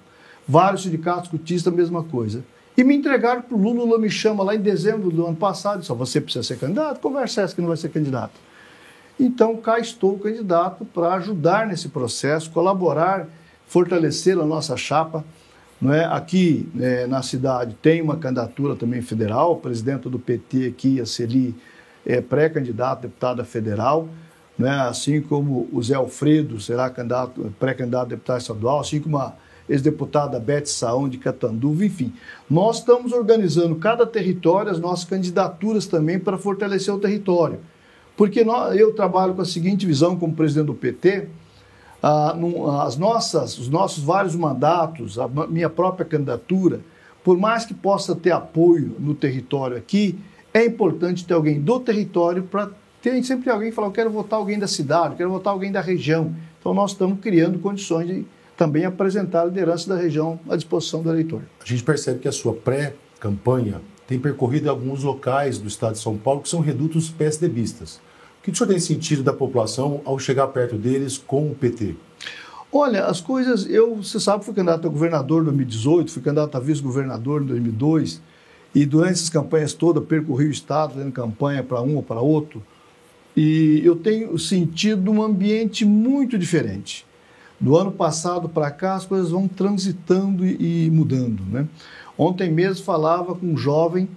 Vários 0.47 0.83
sindicatos 0.83 1.29
cutistas, 1.29 1.71
a 1.71 1.75
mesma 1.75 2.01
coisa. 2.03 2.43
E 2.75 2.83
me 2.83 2.95
entregaram 2.95 3.41
para 3.41 3.55
o 3.55 3.61
Lula, 3.61 3.81
o 3.81 3.85
Lula 3.85 3.99
me 3.99 4.09
chama 4.09 4.43
lá 4.43 4.55
em 4.55 4.61
dezembro 4.61 5.11
do 5.11 5.27
ano 5.27 5.35
passado, 5.35 5.81
disse, 5.81 5.93
você 5.93 6.21
precisa 6.21 6.41
ser 6.41 6.57
candidato? 6.57 6.99
Conversa 7.01 7.41
essa 7.41 7.53
que 7.53 7.61
não 7.61 7.67
vai 7.67 7.77
ser 7.77 7.89
candidato. 7.89 8.33
Então, 9.19 9.55
cá 9.57 9.79
estou 9.79 10.17
candidato 10.17 10.85
para 10.85 11.13
ajudar 11.15 11.67
nesse 11.67 11.89
processo, 11.89 12.49
colaborar, 12.51 13.27
fortalecer 13.67 14.37
a 14.37 14.45
nossa 14.45 14.75
chapa. 14.75 15.23
Não 15.81 15.93
é? 15.93 16.05
Aqui 16.05 16.69
é, 16.79 17.07
na 17.07 17.21
cidade 17.21 17.75
tem 17.81 18.01
uma 18.01 18.17
candidatura 18.17 18.75
também 18.75 19.01
federal, 19.01 19.57
presidente 19.57 20.09
do 20.09 20.19
PT 20.19 20.67
aqui, 20.67 21.01
a 21.01 21.05
Celi, 21.05 21.55
é 22.05 22.21
pré-candidato 22.21 23.01
deputada 23.01 23.43
federal 23.43 24.07
né? 24.61 24.81
assim 24.81 25.21
como 25.21 25.67
o 25.71 25.81
Zé 25.81 25.95
Alfredo 25.95 26.59
será 26.59 26.89
candidato, 26.89 27.53
pré-candidato 27.59 28.03
a 28.03 28.09
deputado 28.09 28.41
estadual, 28.41 28.79
assim 28.79 28.99
como 28.99 29.17
a 29.17 29.33
ex-deputada 29.67 30.39
Beth 30.39 30.65
Saão 30.65 31.09
de 31.09 31.17
Catanduva, 31.17 31.85
enfim. 31.85 32.13
Nós 32.49 32.79
estamos 32.79 33.11
organizando 33.11 33.75
cada 33.75 34.05
território 34.05 34.71
as 34.71 34.79
nossas 34.79 35.05
candidaturas 35.05 35.87
também 35.87 36.19
para 36.19 36.37
fortalecer 36.37 36.93
o 36.93 36.99
território. 36.99 37.59
Porque 38.15 38.43
nós, 38.43 38.77
eu 38.77 38.93
trabalho 38.93 39.33
com 39.33 39.41
a 39.41 39.45
seguinte 39.45 39.85
visão 39.85 40.17
como 40.17 40.33
presidente 40.33 40.67
do 40.67 40.73
PT, 40.73 41.27
ah, 42.03 42.35
as 42.85 42.97
nossas, 42.97 43.57
os 43.57 43.69
nossos 43.69 44.03
vários 44.03 44.35
mandatos, 44.35 45.19
a 45.19 45.27
minha 45.27 45.69
própria 45.69 46.05
candidatura, 46.05 46.81
por 47.23 47.37
mais 47.37 47.65
que 47.65 47.73
possa 47.73 48.15
ter 48.15 48.31
apoio 48.31 48.95
no 48.99 49.13
território 49.13 49.77
aqui, 49.77 50.17
é 50.53 50.65
importante 50.65 51.25
ter 51.25 51.33
alguém 51.33 51.61
do 51.61 51.79
território 51.79 52.43
para 52.43 52.69
ter 53.01 53.21
sempre 53.23 53.49
alguém 53.49 53.69
que 53.69 53.75
fala, 53.75 53.87
eu 53.87 53.91
quero 53.91 54.09
votar 54.09 54.39
alguém 54.39 54.59
da 54.59 54.67
cidade, 54.67 55.13
eu 55.13 55.17
quero 55.17 55.29
votar 55.29 55.53
alguém 55.53 55.71
da 55.71 55.81
região. 55.81 56.33
Então 56.59 56.73
nós 56.73 56.91
estamos 56.91 57.19
criando 57.19 57.59
condições 57.59 58.07
de 58.07 58.25
também 58.57 58.85
apresentar 58.85 59.41
a 59.41 59.45
liderança 59.45 59.89
da 59.89 59.99
região 59.99 60.39
à 60.49 60.55
disposição 60.55 61.01
do 61.01 61.09
eleitor. 61.09 61.41
A 61.63 61.65
gente 61.65 61.83
percebe 61.83 62.19
que 62.19 62.27
a 62.27 62.31
sua 62.31 62.53
pré-campanha 62.53 63.81
tem 64.11 64.19
percorrido 64.19 64.69
alguns 64.69 65.03
locais 65.03 65.57
do 65.57 65.69
estado 65.69 65.93
de 65.93 65.99
São 65.99 66.17
Paulo 66.17 66.41
que 66.41 66.49
são 66.49 66.59
redutos 66.59 67.09
PSDBistas. 67.09 67.95
O 68.39 68.43
que 68.43 68.51
o 68.51 68.55
senhor 68.55 68.67
tem 68.67 68.77
sentido 68.77 69.23
da 69.23 69.31
população 69.31 70.01
ao 70.03 70.19
chegar 70.19 70.47
perto 70.47 70.75
deles 70.75 71.17
com 71.17 71.49
o 71.49 71.55
PT? 71.55 71.95
Olha, 72.73 73.05
as 73.05 73.21
coisas, 73.21 73.65
eu, 73.69 73.95
você 73.95 74.19
sabe, 74.19 74.43
fui 74.43 74.53
candidato 74.53 74.85
a 74.85 74.91
governador 74.91 75.43
em 75.43 75.45
2018, 75.45 76.11
fui 76.11 76.21
candidato 76.21 76.57
a 76.57 76.59
vice-governador 76.59 77.41
em 77.41 77.45
2002, 77.45 78.21
e 78.75 78.85
durante 78.85 79.13
essas 79.13 79.29
campanhas 79.29 79.71
todas 79.71 80.03
percorri 80.03 80.47
o 80.47 80.51
estado 80.51 80.95
fazendo 80.95 81.11
campanha 81.13 81.63
para 81.63 81.81
um 81.81 81.95
ou 81.95 82.03
para 82.03 82.19
outro, 82.19 82.61
e 83.33 83.81
eu 83.85 83.95
tenho 83.95 84.37
sentido 84.37 85.09
um 85.09 85.23
ambiente 85.23 85.85
muito 85.85 86.37
diferente. 86.37 87.05
Do 87.57 87.77
ano 87.77 87.93
passado 87.93 88.49
para 88.49 88.71
cá, 88.71 88.95
as 88.95 89.05
coisas 89.05 89.29
vão 89.29 89.47
transitando 89.47 90.45
e, 90.45 90.89
mudando. 90.91 91.43
Né? 91.49 91.65
Ontem 92.21 92.51
mesmo 92.51 92.85
falava 92.85 93.33
com 93.33 93.47
um 93.47 93.57
jovem 93.57 94.07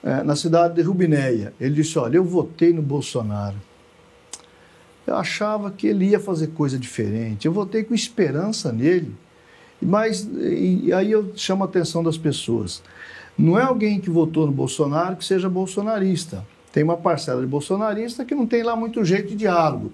é, 0.00 0.22
na 0.22 0.36
cidade 0.36 0.76
de 0.76 0.82
Rubinéia. 0.82 1.52
Ele 1.60 1.74
disse: 1.74 1.98
Olha, 1.98 2.16
eu 2.16 2.22
votei 2.22 2.72
no 2.72 2.80
Bolsonaro. 2.80 3.56
Eu 5.04 5.16
achava 5.16 5.68
que 5.68 5.88
ele 5.88 6.04
ia 6.04 6.20
fazer 6.20 6.48
coisa 6.48 6.78
diferente. 6.78 7.46
Eu 7.46 7.52
votei 7.52 7.82
com 7.82 7.96
esperança 7.96 8.70
nele. 8.70 9.12
Mas 9.82 10.22
e, 10.36 10.92
aí 10.92 11.10
eu 11.10 11.32
chamo 11.34 11.64
a 11.64 11.66
atenção 11.66 12.00
das 12.00 12.16
pessoas. 12.16 12.80
Não 13.36 13.58
é 13.58 13.64
alguém 13.64 13.98
que 13.98 14.08
votou 14.08 14.46
no 14.46 14.52
Bolsonaro 14.52 15.16
que 15.16 15.24
seja 15.24 15.48
bolsonarista. 15.48 16.46
Tem 16.72 16.84
uma 16.84 16.96
parcela 16.96 17.40
de 17.40 17.48
bolsonarista 17.48 18.24
que 18.24 18.36
não 18.36 18.46
tem 18.46 18.62
lá 18.62 18.76
muito 18.76 19.04
jeito 19.04 19.30
de 19.30 19.34
diálogo. 19.34 19.92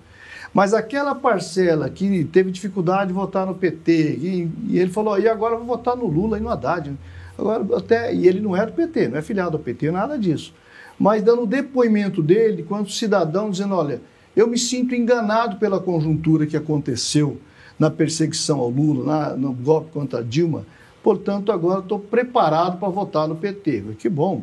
Mas 0.52 0.74
aquela 0.74 1.14
parcela 1.14 1.88
que 1.88 2.24
teve 2.26 2.50
dificuldade 2.50 3.06
de 3.06 3.14
votar 3.14 3.46
no 3.46 3.54
PT, 3.54 4.18
e, 4.20 4.50
e 4.68 4.78
ele 4.78 4.90
falou, 4.90 5.18
e 5.18 5.26
agora 5.26 5.56
vou 5.56 5.64
votar 5.64 5.96
no 5.96 6.06
Lula 6.06 6.36
e 6.36 6.42
no 6.42 6.50
Haddad. 6.50 6.94
Agora, 7.38 7.64
até, 7.76 8.14
e 8.14 8.26
ele 8.26 8.40
não 8.40 8.56
é 8.56 8.64
do 8.64 8.72
PT, 8.72 9.08
não 9.08 9.18
é 9.18 9.22
filiado 9.22 9.56
ao 9.56 9.62
PT, 9.62 9.90
nada 9.90 10.18
disso. 10.18 10.54
Mas 10.98 11.22
dando 11.22 11.42
o 11.42 11.46
depoimento 11.46 12.22
dele, 12.22 12.62
quanto 12.62 12.92
cidadão, 12.92 13.50
dizendo, 13.50 13.74
olha, 13.74 14.00
eu 14.36 14.46
me 14.46 14.58
sinto 14.58 14.94
enganado 14.94 15.56
pela 15.56 15.80
conjuntura 15.80 16.46
que 16.46 16.56
aconteceu 16.56 17.38
na 17.78 17.90
perseguição 17.90 18.60
ao 18.60 18.68
Lula, 18.68 19.04
na, 19.04 19.36
no 19.36 19.52
golpe 19.52 19.90
contra 19.92 20.20
a 20.20 20.22
Dilma. 20.22 20.64
Portanto, 21.02 21.52
agora 21.52 21.80
estou 21.80 21.98
preparado 21.98 22.78
para 22.78 22.88
votar 22.88 23.28
no 23.28 23.36
PT. 23.36 23.84
Que 23.98 24.08
bom. 24.08 24.42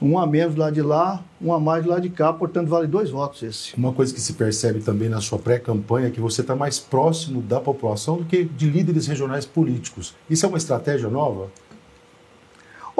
Um 0.00 0.18
a 0.18 0.26
menos 0.26 0.56
lá 0.56 0.70
de 0.70 0.80
lá, 0.80 1.22
um 1.42 1.52
a 1.52 1.60
mais 1.60 1.84
lá 1.84 1.98
de 1.98 2.08
cá, 2.08 2.32
portanto, 2.32 2.68
vale 2.68 2.86
dois 2.86 3.10
votos 3.10 3.42
esse. 3.42 3.76
Uma 3.76 3.92
coisa 3.92 4.14
que 4.14 4.20
se 4.20 4.32
percebe 4.32 4.80
também 4.80 5.10
na 5.10 5.20
sua 5.20 5.38
pré-campanha 5.38 6.06
é 6.06 6.10
que 6.10 6.20
você 6.20 6.40
está 6.40 6.56
mais 6.56 6.78
próximo 6.78 7.42
da 7.42 7.60
população 7.60 8.16
do 8.16 8.24
que 8.24 8.44
de 8.44 8.70
líderes 8.70 9.06
regionais 9.06 9.44
políticos. 9.44 10.14
Isso 10.30 10.46
é 10.46 10.48
uma 10.48 10.56
estratégia 10.56 11.10
nova? 11.10 11.50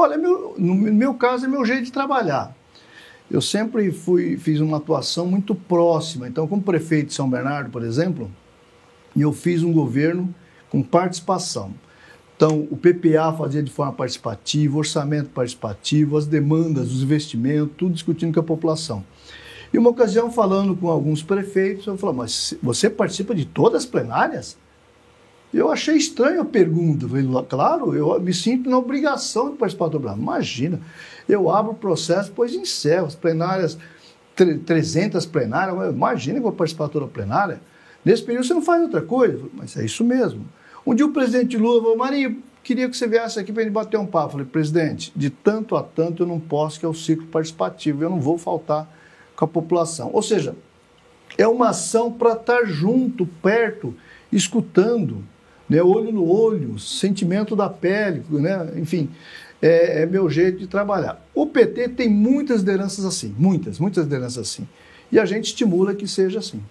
Olha, 0.00 0.18
meu, 0.18 0.54
no 0.58 0.74
meu 0.74 1.14
caso, 1.14 1.44
é 1.44 1.48
meu 1.48 1.64
jeito 1.64 1.84
de 1.84 1.92
trabalhar 1.92 2.54
eu 3.30 3.40
sempre 3.40 3.92
fui, 3.92 4.36
fiz 4.36 4.58
uma 4.60 4.78
atuação 4.78 5.24
muito 5.24 5.54
próxima. 5.54 6.26
Então, 6.26 6.48
como 6.48 6.60
prefeito 6.60 7.08
de 7.08 7.14
São 7.14 7.30
Bernardo, 7.30 7.70
por 7.70 7.84
exemplo, 7.84 8.30
eu 9.16 9.32
fiz 9.32 9.62
um 9.62 9.72
governo 9.72 10.34
com 10.68 10.82
participação. 10.82 11.72
Então, 12.36 12.66
o 12.70 12.76
PPA 12.76 13.32
fazia 13.36 13.62
de 13.62 13.70
forma 13.70 13.92
participativa, 13.92 14.78
orçamento 14.78 15.30
participativo, 15.30 16.16
as 16.16 16.26
demandas, 16.26 16.90
os 16.90 17.02
investimentos, 17.02 17.76
tudo 17.76 17.92
discutindo 17.92 18.34
com 18.34 18.40
a 18.40 18.42
população. 18.44 19.04
E 19.72 19.78
uma 19.78 19.90
ocasião, 19.90 20.32
falando 20.32 20.74
com 20.74 20.88
alguns 20.88 21.22
prefeitos, 21.22 21.86
eu 21.86 21.96
falei, 21.96 22.16
mas 22.16 22.54
você 22.60 22.90
participa 22.90 23.34
de 23.34 23.44
todas 23.44 23.84
as 23.84 23.86
plenárias? 23.86 24.56
Eu 25.52 25.70
achei 25.70 25.96
estranha 25.96 26.42
a 26.42 26.44
pergunta. 26.44 27.08
falei, 27.08 27.26
claro, 27.48 27.94
eu 27.94 28.20
me 28.20 28.32
sinto 28.32 28.70
na 28.70 28.78
obrigação 28.78 29.50
de 29.50 29.56
participar 29.56 29.86
do 29.86 29.92
programa. 29.92 30.22
Imagina, 30.22 30.80
eu 31.28 31.50
abro 31.50 31.72
o 31.72 31.74
processo, 31.74 32.28
depois 32.28 32.54
encerro 32.54 33.06
as 33.06 33.16
plenárias, 33.16 33.76
300 34.36 35.26
plenárias, 35.26 35.92
imagina 35.92 36.34
que 36.34 36.38
eu 36.38 36.44
vou 36.44 36.52
participar 36.52 36.88
toda 36.88 37.06
a 37.06 37.08
plenária. 37.08 37.60
Nesse 38.04 38.22
período 38.22 38.46
você 38.46 38.54
não 38.54 38.62
faz 38.62 38.82
outra 38.82 39.02
coisa. 39.02 39.44
Mas 39.52 39.76
é 39.76 39.84
isso 39.84 40.04
mesmo. 40.04 40.46
Um 40.86 40.94
dia 40.94 41.04
o 41.04 41.12
presidente 41.12 41.56
Lula 41.56 41.82
falou, 41.82 41.96
Marinho, 41.96 42.42
queria 42.62 42.88
que 42.88 42.96
você 42.96 43.06
viesse 43.06 43.38
aqui 43.38 43.52
para 43.52 43.62
ele 43.62 43.70
bater 43.70 43.98
um 43.98 44.06
papo. 44.06 44.32
Falei, 44.32 44.46
presidente, 44.46 45.12
de 45.14 45.30
tanto 45.30 45.76
a 45.76 45.82
tanto 45.82 46.22
eu 46.22 46.26
não 46.26 46.40
posso, 46.40 46.78
que 46.78 46.86
é 46.86 46.88
o 46.88 46.94
ciclo 46.94 47.26
participativo, 47.26 48.04
eu 48.04 48.10
não 48.10 48.20
vou 48.20 48.38
faltar 48.38 48.88
com 49.36 49.44
a 49.44 49.48
população. 49.48 50.10
Ou 50.12 50.22
seja, 50.22 50.54
é 51.36 51.46
uma 51.46 51.70
ação 51.70 52.12
para 52.12 52.32
estar 52.32 52.64
junto, 52.64 53.26
perto, 53.26 53.94
escutando, 54.32 55.24
né, 55.70 55.82
olho 55.82 56.12
no 56.12 56.28
olho, 56.28 56.78
sentimento 56.78 57.56
da 57.56 57.70
pele, 57.70 58.22
né, 58.28 58.72
enfim 58.76 59.08
é, 59.62 60.02
é, 60.02 60.06
meu 60.06 60.28
jeito 60.30 60.58
de 60.58 60.66
trabalhar. 60.66 61.24
O 61.34 61.46
PT 61.46 61.90
tem 61.90 62.08
muitas 62.08 62.60
lideranças 62.60 63.04
assim, 63.04 63.34
muitas, 63.38 63.78
muitas 63.78 64.04
lideranças 64.04 64.38
assim. 64.38 64.66
E 65.12 65.18
a 65.18 65.24
gente 65.24 65.46
estimula 65.46 65.94
que 65.94 66.06
seja 66.06 66.38
assim. 66.38 66.62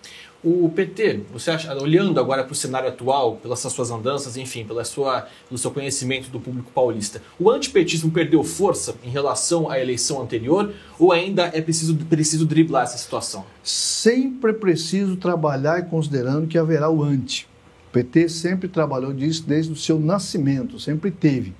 O 0.42 0.72
PT, 0.74 1.24
você 1.34 1.52
acha, 1.52 1.76
olhando 1.76 2.18
agora 2.18 2.46
para 2.46 2.54
o 2.54 2.56
cenário 2.56 2.88
atual, 2.88 3.36
pelas 3.36 3.60
suas 3.60 3.92
andanças, 3.92 4.38
enfim, 4.38 4.64
pela 4.64 4.86
sua, 4.86 5.28
pelo 5.50 5.58
seu 5.58 5.70
conhecimento 5.70 6.30
do 6.30 6.40
público 6.40 6.72
paulista, 6.72 7.22
o 7.38 7.50
antipetismo 7.50 8.10
perdeu 8.10 8.42
força 8.42 8.96
em 9.04 9.10
relação 9.10 9.70
à 9.70 9.78
eleição 9.78 10.22
anterior 10.22 10.74
ou 10.98 11.12
ainda 11.12 11.52
é 11.54 11.60
preciso, 11.60 11.94
preciso 11.98 12.46
driblar 12.46 12.84
essa 12.84 12.98
situação? 12.98 13.46
Sempre 13.62 14.52
é 14.52 14.54
preciso 14.54 15.18
trabalhar 15.18 15.90
considerando 15.90 16.48
que 16.48 16.58
haverá 16.58 16.90
o 16.90 17.04
anti. 17.04 17.50
O 17.90 17.92
PT 17.92 18.30
sempre 18.30 18.68
trabalhou 18.68 19.12
disso 19.14 19.44
desde 19.46 19.72
o 19.72 19.76
seu 19.76 20.00
nascimento, 20.00 20.80
sempre 20.80 21.12
teve 21.12 21.54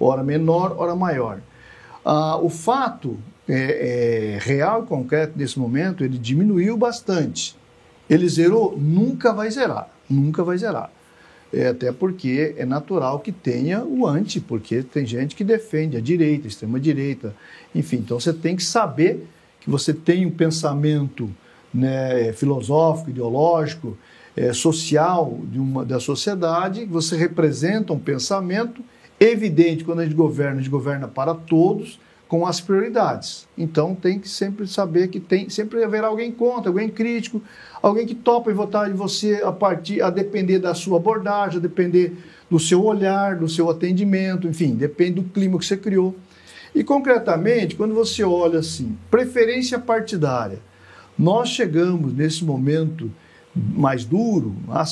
ora 0.00 0.22
menor, 0.22 0.74
ora 0.78 0.94
maior. 0.94 1.40
Ah, 2.04 2.36
o 2.36 2.48
fato 2.48 3.18
é, 3.48 4.36
é, 4.36 4.38
real 4.40 4.84
e 4.84 4.86
concreto 4.86 5.32
nesse 5.36 5.58
momento, 5.58 6.04
ele 6.04 6.18
diminuiu 6.18 6.76
bastante. 6.76 7.56
Ele 8.08 8.28
zerou? 8.28 8.76
Nunca 8.78 9.32
vai 9.32 9.50
zerar, 9.50 9.88
nunca 10.08 10.44
vai 10.44 10.56
zerar. 10.58 10.90
É, 11.52 11.68
até 11.68 11.92
porque 11.92 12.54
é 12.56 12.64
natural 12.64 13.20
que 13.20 13.32
tenha 13.32 13.84
o 13.84 14.06
anti, 14.06 14.40
porque 14.40 14.82
tem 14.82 15.06
gente 15.06 15.34
que 15.34 15.44
defende 15.44 15.96
a 15.96 16.00
direita, 16.00 16.46
a 16.46 16.48
extrema-direita, 16.48 17.34
enfim. 17.74 17.98
Então 17.98 18.18
você 18.18 18.32
tem 18.32 18.56
que 18.56 18.64
saber 18.64 19.26
que 19.60 19.70
você 19.70 19.94
tem 19.94 20.26
um 20.26 20.30
pensamento 20.30 21.30
né, 21.72 22.32
filosófico, 22.32 23.10
ideológico, 23.10 23.96
é, 24.36 24.52
social 24.52 25.38
de 25.50 25.58
uma, 25.58 25.84
da 25.84 25.98
sociedade, 25.98 26.84
você 26.84 27.16
representa 27.16 27.92
um 27.92 27.98
pensamento 27.98 28.82
Evidente, 29.18 29.82
quando 29.82 30.00
a 30.00 30.04
gente 30.04 30.14
governa, 30.14 30.52
a 30.52 30.56
gente 30.58 30.70
governa 30.70 31.08
para 31.08 31.34
todos 31.34 31.98
com 32.28 32.46
as 32.46 32.60
prioridades. 32.60 33.48
Então 33.56 33.94
tem 33.94 34.18
que 34.18 34.28
sempre 34.28 34.66
saber 34.66 35.08
que 35.08 35.18
tem, 35.18 35.48
sempre 35.48 35.82
haverá 35.82 36.08
alguém 36.08 36.30
contra, 36.30 36.68
alguém 36.68 36.88
crítico, 36.88 37.40
alguém 37.80 38.04
que 38.04 38.14
topa 38.14 38.50
em 38.50 38.54
votar 38.54 38.90
em 38.90 38.94
você 38.94 39.40
a 39.42 39.52
partir, 39.52 40.02
a 40.02 40.10
depender 40.10 40.58
da 40.58 40.74
sua 40.74 40.98
abordagem, 40.98 41.58
a 41.58 41.62
depender 41.62 42.14
do 42.50 42.60
seu 42.60 42.84
olhar, 42.84 43.36
do 43.36 43.48
seu 43.48 43.70
atendimento, 43.70 44.46
enfim, 44.46 44.74
depende 44.74 45.12
do 45.12 45.24
clima 45.24 45.58
que 45.58 45.64
você 45.64 45.76
criou. 45.76 46.14
E 46.74 46.84
concretamente, 46.84 47.74
quando 47.74 47.94
você 47.94 48.22
olha 48.22 48.58
assim, 48.58 48.98
preferência 49.10 49.78
partidária, 49.78 50.58
nós 51.18 51.48
chegamos 51.48 52.12
nesse 52.12 52.44
momento 52.44 53.10
mais 53.56 54.04
duro 54.04 54.54
a, 54.68 54.84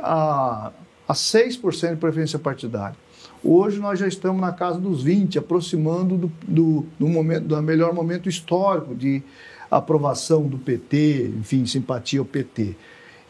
a, 0.00 0.72
a 1.08 1.12
6% 1.14 1.90
de 1.90 1.96
preferência 1.96 2.38
partidária. 2.38 2.96
Hoje 3.42 3.80
nós 3.80 3.98
já 3.98 4.06
estamos 4.06 4.40
na 4.40 4.52
casa 4.52 4.78
dos 4.78 5.02
20, 5.02 5.38
aproximando 5.38 6.16
do, 6.16 6.32
do, 6.46 6.86
do, 6.98 7.08
momento, 7.08 7.44
do 7.44 7.60
melhor 7.62 7.92
momento 7.92 8.28
histórico 8.28 8.94
de 8.94 9.22
aprovação 9.70 10.46
do 10.46 10.58
PT, 10.58 11.32
enfim, 11.38 11.66
simpatia 11.66 12.20
ao 12.20 12.24
PT. 12.24 12.76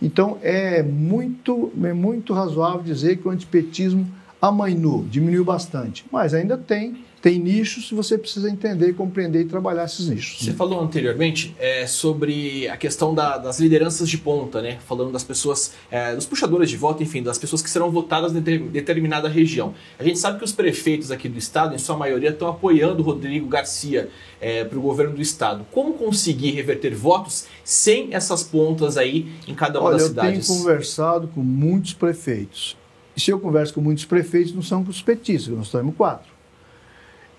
Então 0.03 0.37
é 0.43 0.83
muito, 0.83 1.73
é 1.83 1.93
muito 1.93 2.35
razoável 2.35 2.83
dizer 2.83 3.19
que 3.19 3.29
o 3.29 3.31
antipetismo 3.31 4.07
amainou, 4.41 5.05
diminuiu 5.05 5.45
bastante, 5.45 6.05
mas 6.11 6.35
ainda 6.35 6.59
tem 6.59 7.05
tem 7.23 7.39
nichos 7.39 7.89
e 7.93 7.95
você 7.95 8.19
precisa 8.19 8.51
entender, 8.51 8.93
compreender 8.95 9.43
e 9.43 9.45
trabalhar 9.45 9.85
esses 9.85 10.09
nichos. 10.09 10.45
Você 10.45 10.53
falou 10.53 10.83
anteriormente 10.83 11.55
é, 11.57 11.87
sobre 11.87 12.67
a 12.67 12.77
questão 12.77 13.15
da, 13.15 13.39
das 13.39 13.61
lideranças 13.61 14.09
de 14.09 14.19
ponta, 14.19 14.61
né? 14.61 14.79
Falando 14.89 15.13
das 15.13 15.23
pessoas, 15.23 15.73
é, 15.89 16.17
dos 16.17 16.27
puxadores 16.27 16.69
de 16.69 16.77
voto, 16.77 17.01
enfim, 17.01 17.23
das 17.23 17.39
pessoas 17.39 17.63
que 17.63 17.71
serão 17.71 17.93
votadas 17.93 18.35
em 18.35 18.41
determinada 18.41 19.29
região. 19.29 19.73
A 20.01 20.03
gente 20.03 20.19
sabe 20.19 20.39
que 20.39 20.45
os 20.45 20.51
prefeitos 20.51 21.13
aqui 21.13 21.29
do 21.29 21.39
estado, 21.39 21.77
em 21.77 21.79
sua 21.79 21.97
maioria, 21.97 22.31
estão 22.31 22.49
apoiando 22.49 23.03
o 23.03 23.07
Rodrigo 23.07 23.47
Garcia 23.47 24.11
é, 24.41 24.65
para 24.65 24.77
o 24.77 24.83
governo 24.83 25.15
do 25.15 25.23
estado. 25.23 25.65
Como 25.71 25.95
conseguir 25.95 26.51
reverter 26.51 26.93
votos 26.93 27.47
sem 27.63 28.13
essas 28.13 28.43
pontas 28.43 28.97
aí 28.97 29.31
em 29.47 29.55
cada 29.55 29.79
uma 29.79 29.91
Olha, 29.91 29.99
das 29.99 30.09
cidades? 30.09 30.49
Eu 30.49 30.55
tenho 30.55 30.65
conversado 30.65 31.29
com 31.29 31.41
muitos 31.41 31.95
prefeitos. 31.95 32.77
E 33.17 33.21
se 33.21 33.31
eu 33.31 33.39
converso 33.39 33.75
com 33.75 33.81
muitos 33.81 34.05
prefeitos, 34.05 34.53
não 34.53 34.63
são 34.63 34.83
com 34.83 34.91
os 34.91 35.01
petistas, 35.01 35.55
nós 35.55 35.71
temos 35.71 35.95
quatro. 35.95 36.32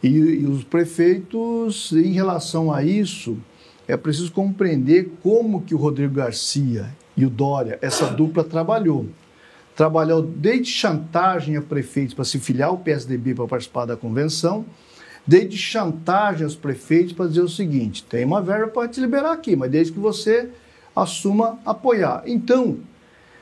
E, 0.03 0.09
e 0.09 0.45
os 0.45 0.65
prefeitos, 0.65 1.93
em 1.93 2.11
relação 2.11 2.73
a 2.73 2.83
isso, 2.83 3.37
é 3.87 3.95
preciso 3.95 4.33
compreender 4.33 5.13
como 5.23 5.61
que 5.61 5.73
o 5.73 5.77
Rodrigo 5.77 6.15
Garcia 6.15 6.89
e 7.15 7.25
o 7.25 7.29
Dória, 7.29 7.79
essa 7.81 8.07
dupla 8.07 8.43
trabalhou. 8.43 9.07
Trabalhou 9.75 10.21
desde 10.21 10.71
chantagem 10.71 11.55
a 11.55 11.61
prefeitos 11.61 12.13
para 12.13 12.25
se 12.25 12.37
filiar 12.37 12.69
ao 12.69 12.77
PSDB 12.77 13.33
para 13.33 13.47
participar 13.47 13.85
da 13.85 13.95
convenção, 13.95 14.65
desde 15.25 15.57
chantagem 15.57 16.43
aos 16.43 16.55
prefeitos 16.55 17.13
para 17.13 17.27
dizer 17.27 17.41
o 17.41 17.49
seguinte: 17.49 18.03
tem 18.03 18.25
uma 18.25 18.41
verba 18.41 18.67
para 18.67 18.87
te 18.87 18.99
liberar 18.99 19.31
aqui, 19.31 19.55
mas 19.55 19.71
desde 19.71 19.93
que 19.93 19.99
você 19.99 20.49
assuma 20.95 21.57
apoiar. 21.65 22.23
Então, 22.27 22.77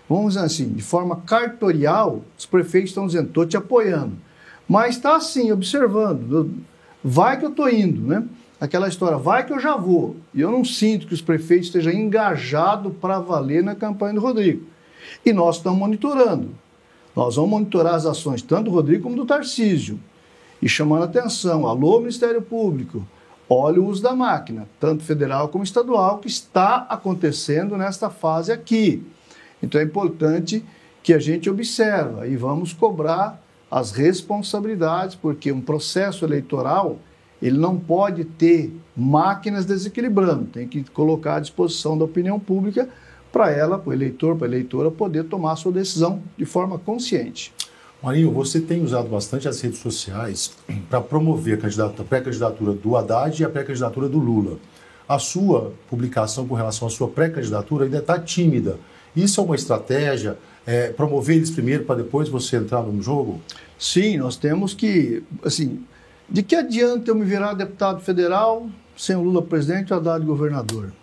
vamos 0.08 0.36
dizer 0.36 0.46
assim, 0.46 0.70
de 0.70 0.84
forma 0.84 1.18
cartorial, 1.18 2.24
os 2.38 2.46
prefeitos 2.46 2.91
estão 2.91 3.08
dizendo: 3.08 3.27
estou 3.27 3.46
te 3.46 3.58
apoiando. 3.58 4.15
Mas 4.71 4.95
está 4.95 5.17
assim, 5.17 5.51
observando. 5.51 6.49
Vai 7.03 7.37
que 7.37 7.43
eu 7.43 7.49
estou 7.49 7.69
indo, 7.69 8.07
né? 8.07 8.23
Aquela 8.57 8.87
história, 8.87 9.17
vai 9.17 9.45
que 9.45 9.51
eu 9.51 9.59
já 9.59 9.75
vou. 9.75 10.15
E 10.33 10.39
eu 10.39 10.49
não 10.49 10.63
sinto 10.63 11.07
que 11.07 11.13
os 11.13 11.21
prefeitos 11.21 11.67
estejam 11.67 11.91
engajados 11.91 12.93
para 13.01 13.19
valer 13.19 13.61
na 13.61 13.75
campanha 13.75 14.13
do 14.13 14.21
Rodrigo. 14.21 14.65
E 15.25 15.33
nós 15.33 15.57
estamos 15.57 15.77
monitorando. 15.77 16.51
Nós 17.13 17.35
vamos 17.35 17.51
monitorar 17.51 17.95
as 17.95 18.05
ações 18.05 18.41
tanto 18.41 18.69
do 18.69 18.71
Rodrigo 18.71 19.03
como 19.03 19.17
do 19.17 19.25
Tarcísio. 19.25 19.99
E 20.61 20.69
chamando 20.69 21.03
atenção, 21.03 21.67
alô 21.67 21.99
Ministério 21.99 22.41
Público, 22.41 23.05
olha 23.49 23.81
o 23.81 23.87
uso 23.87 24.01
da 24.01 24.15
máquina, 24.15 24.69
tanto 24.79 25.03
federal 25.03 25.49
como 25.49 25.65
estadual, 25.65 26.19
que 26.19 26.29
está 26.29 26.85
acontecendo 26.87 27.75
nesta 27.75 28.09
fase 28.09 28.53
aqui. 28.53 29.03
Então 29.61 29.81
é 29.81 29.83
importante 29.83 30.63
que 31.03 31.13
a 31.13 31.19
gente 31.19 31.49
observa 31.49 32.25
e 32.25 32.37
vamos 32.37 32.71
cobrar 32.71 33.40
as 33.71 33.91
responsabilidades, 33.91 35.15
porque 35.15 35.51
um 35.51 35.61
processo 35.61 36.25
eleitoral 36.25 36.99
ele 37.41 37.57
não 37.57 37.77
pode 37.77 38.25
ter 38.25 38.71
máquinas 38.95 39.65
desequilibrando, 39.65 40.45
tem 40.45 40.67
que 40.67 40.83
colocar 40.91 41.37
à 41.37 41.39
disposição 41.39 41.97
da 41.97 42.05
opinião 42.05 42.39
pública 42.39 42.87
para 43.31 43.49
ela, 43.49 43.79
para 43.79 43.89
o 43.89 43.93
eleitor, 43.93 44.35
para 44.35 44.45
a 44.45 44.49
eleitora, 44.49 44.91
poder 44.91 45.23
tomar 45.23 45.53
a 45.53 45.55
sua 45.55 45.71
decisão 45.71 46.21
de 46.37 46.45
forma 46.45 46.77
consciente. 46.77 47.53
Marinho, 48.03 48.31
você 48.31 48.59
tem 48.59 48.83
usado 48.83 49.07
bastante 49.07 49.47
as 49.47 49.61
redes 49.61 49.79
sociais 49.79 50.51
para 50.89 50.99
promover 50.99 51.59
a 51.63 52.03
pré-candidatura 52.03 52.73
do 52.73 52.97
Haddad 52.97 53.41
e 53.41 53.45
a 53.45 53.49
pré-candidatura 53.49 54.09
do 54.09 54.19
Lula. 54.19 54.57
A 55.07 55.17
sua 55.17 55.73
publicação 55.89 56.47
com 56.47 56.55
relação 56.55 56.87
à 56.87 56.91
sua 56.91 57.07
pré-candidatura 57.07 57.85
ainda 57.85 57.99
está 57.99 58.19
tímida. 58.19 58.79
Isso 59.15 59.39
é 59.39 59.43
uma 59.43 59.55
estratégia? 59.55 60.37
É, 60.65 60.91
promover 60.91 61.38
eles 61.38 61.50
primeiro 61.50 61.86
para 61.86 62.03
depois 62.03 62.30
você 62.30 62.58
entrar 62.58 62.84
no 62.84 63.01
jogo? 63.01 63.41
Sim, 63.80 64.18
nós 64.18 64.36
temos 64.36 64.74
que, 64.74 65.24
assim, 65.44 65.84
de 66.30 66.44
que 66.44 66.56
adianta 66.56 67.10
eu 67.10 67.15
me 67.15 67.25
virar 67.25 67.53
deputado 67.53 68.00
federal 68.01 68.70
sem 68.96 69.15
o 69.15 69.22
Lula 69.22 69.41
presidente 69.41 69.89
e 69.89 69.94
o 69.94 69.98
Haddad 69.98 70.24
governador? 70.24 70.94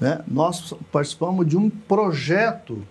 Né? 0.00 0.20
Nós 0.26 0.74
participamos 0.90 1.46
de 1.46 1.56
um 1.56 1.70
projeto 1.70 2.82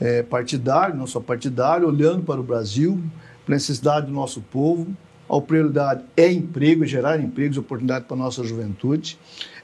é, 0.00 0.22
partidário, 0.22 0.94
não 0.94 1.06
só 1.06 1.20
partidário, 1.20 1.88
olhando 1.88 2.22
para 2.22 2.40
o 2.40 2.44
Brasil, 2.44 3.02
para 3.44 3.54
a 3.54 3.56
necessidade 3.56 4.06
do 4.06 4.12
nosso 4.12 4.40
povo. 4.40 4.94
A 5.28 5.40
prioridade 5.40 6.04
é 6.16 6.30
emprego, 6.30 6.84
gerar 6.84 7.18
empregos, 7.18 7.56
oportunidade 7.56 8.04
para 8.04 8.14
a 8.14 8.18
nossa 8.18 8.44
juventude. 8.44 9.18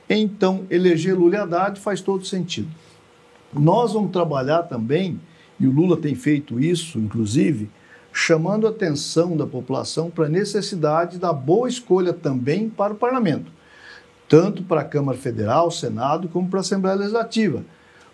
Então, 0.09 0.65
eleger 0.71 1.17
Lula 1.17 1.37
e 1.37 1.39
Haddad 1.39 1.79
faz 1.79 2.01
todo 2.01 2.25
sentido. 2.25 2.69
Nós 3.53 3.93
vamos 3.93 4.13
trabalhar 4.13 4.65
também, 4.65 5.21
e 5.59 5.67
o 5.67 5.73
Lula 5.73 5.97
tem 5.97 6.15
feito 6.15 6.61
isso, 6.61 6.99
inclusive, 6.99 7.69
chamando 8.13 8.67
a 8.67 8.71
atenção 8.71 9.37
da 9.37 9.47
população 9.47 10.11
para 10.11 10.27
a 10.27 10.29
necessidade 10.29 11.19
da 11.19 11.33
boa 11.33 11.69
escolha 11.69 12.13
também 12.13 12.69
para 12.69 12.93
o 12.93 12.97
parlamento, 12.97 13.51
tanto 14.29 14.63
para 14.63 14.83
a 14.83 14.85
Câmara 14.85 15.19
Federal, 15.19 15.71
Senado, 15.71 16.29
como 16.29 16.49
para 16.49 16.61
a 16.61 16.63
Assembleia 16.63 16.97
Legislativa, 16.97 17.65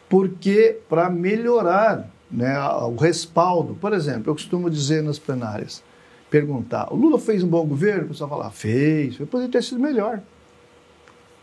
porque 0.08 0.78
para 0.88 1.10
melhorar 1.10 2.10
né, 2.30 2.58
o 2.58 2.96
respaldo, 2.96 3.74
por 3.74 3.92
exemplo, 3.92 4.30
eu 4.30 4.34
costumo 4.34 4.70
dizer 4.70 5.02
nas 5.02 5.18
plenárias, 5.18 5.82
perguntar, 6.30 6.92
o 6.92 6.96
Lula 6.96 7.18
fez 7.18 7.42
um 7.42 7.48
bom 7.48 7.64
governo? 7.64 8.04
O 8.04 8.08
pessoal 8.08 8.28
fala, 8.28 8.50
fez, 8.50 9.16
poderia 9.16 9.50
ter 9.50 9.62
sido 9.62 9.80
melhor. 9.80 10.20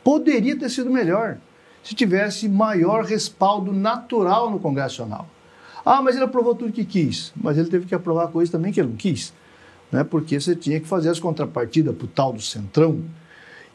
Poderia 0.03 0.57
ter 0.57 0.69
sido 0.69 0.91
melhor 0.91 1.37
se 1.83 1.93
tivesse 1.93 2.47
maior 2.47 3.03
respaldo 3.03 3.73
natural 3.73 4.49
no 4.49 4.59
Congresso 4.59 5.01
Nacional. 5.01 5.27
Ah, 5.85 6.01
mas 6.01 6.15
ele 6.15 6.23
aprovou 6.23 6.55
tudo 6.55 6.71
que 6.71 6.85
quis. 6.85 7.33
Mas 7.35 7.57
ele 7.57 7.69
teve 7.69 7.85
que 7.85 7.93
aprovar 7.93 8.29
coisas 8.29 8.51
também 8.51 8.71
que 8.71 8.79
ele 8.79 8.89
não 8.89 8.95
quis. 8.95 9.33
Né? 9.91 10.03
Porque 10.03 10.39
você 10.39 10.55
tinha 10.55 10.79
que 10.79 10.87
fazer 10.87 11.09
as 11.09 11.19
contrapartidas 11.19 11.95
para 11.95 12.05
o 12.05 12.07
tal 12.07 12.31
do 12.31 12.41
centrão. 12.41 13.01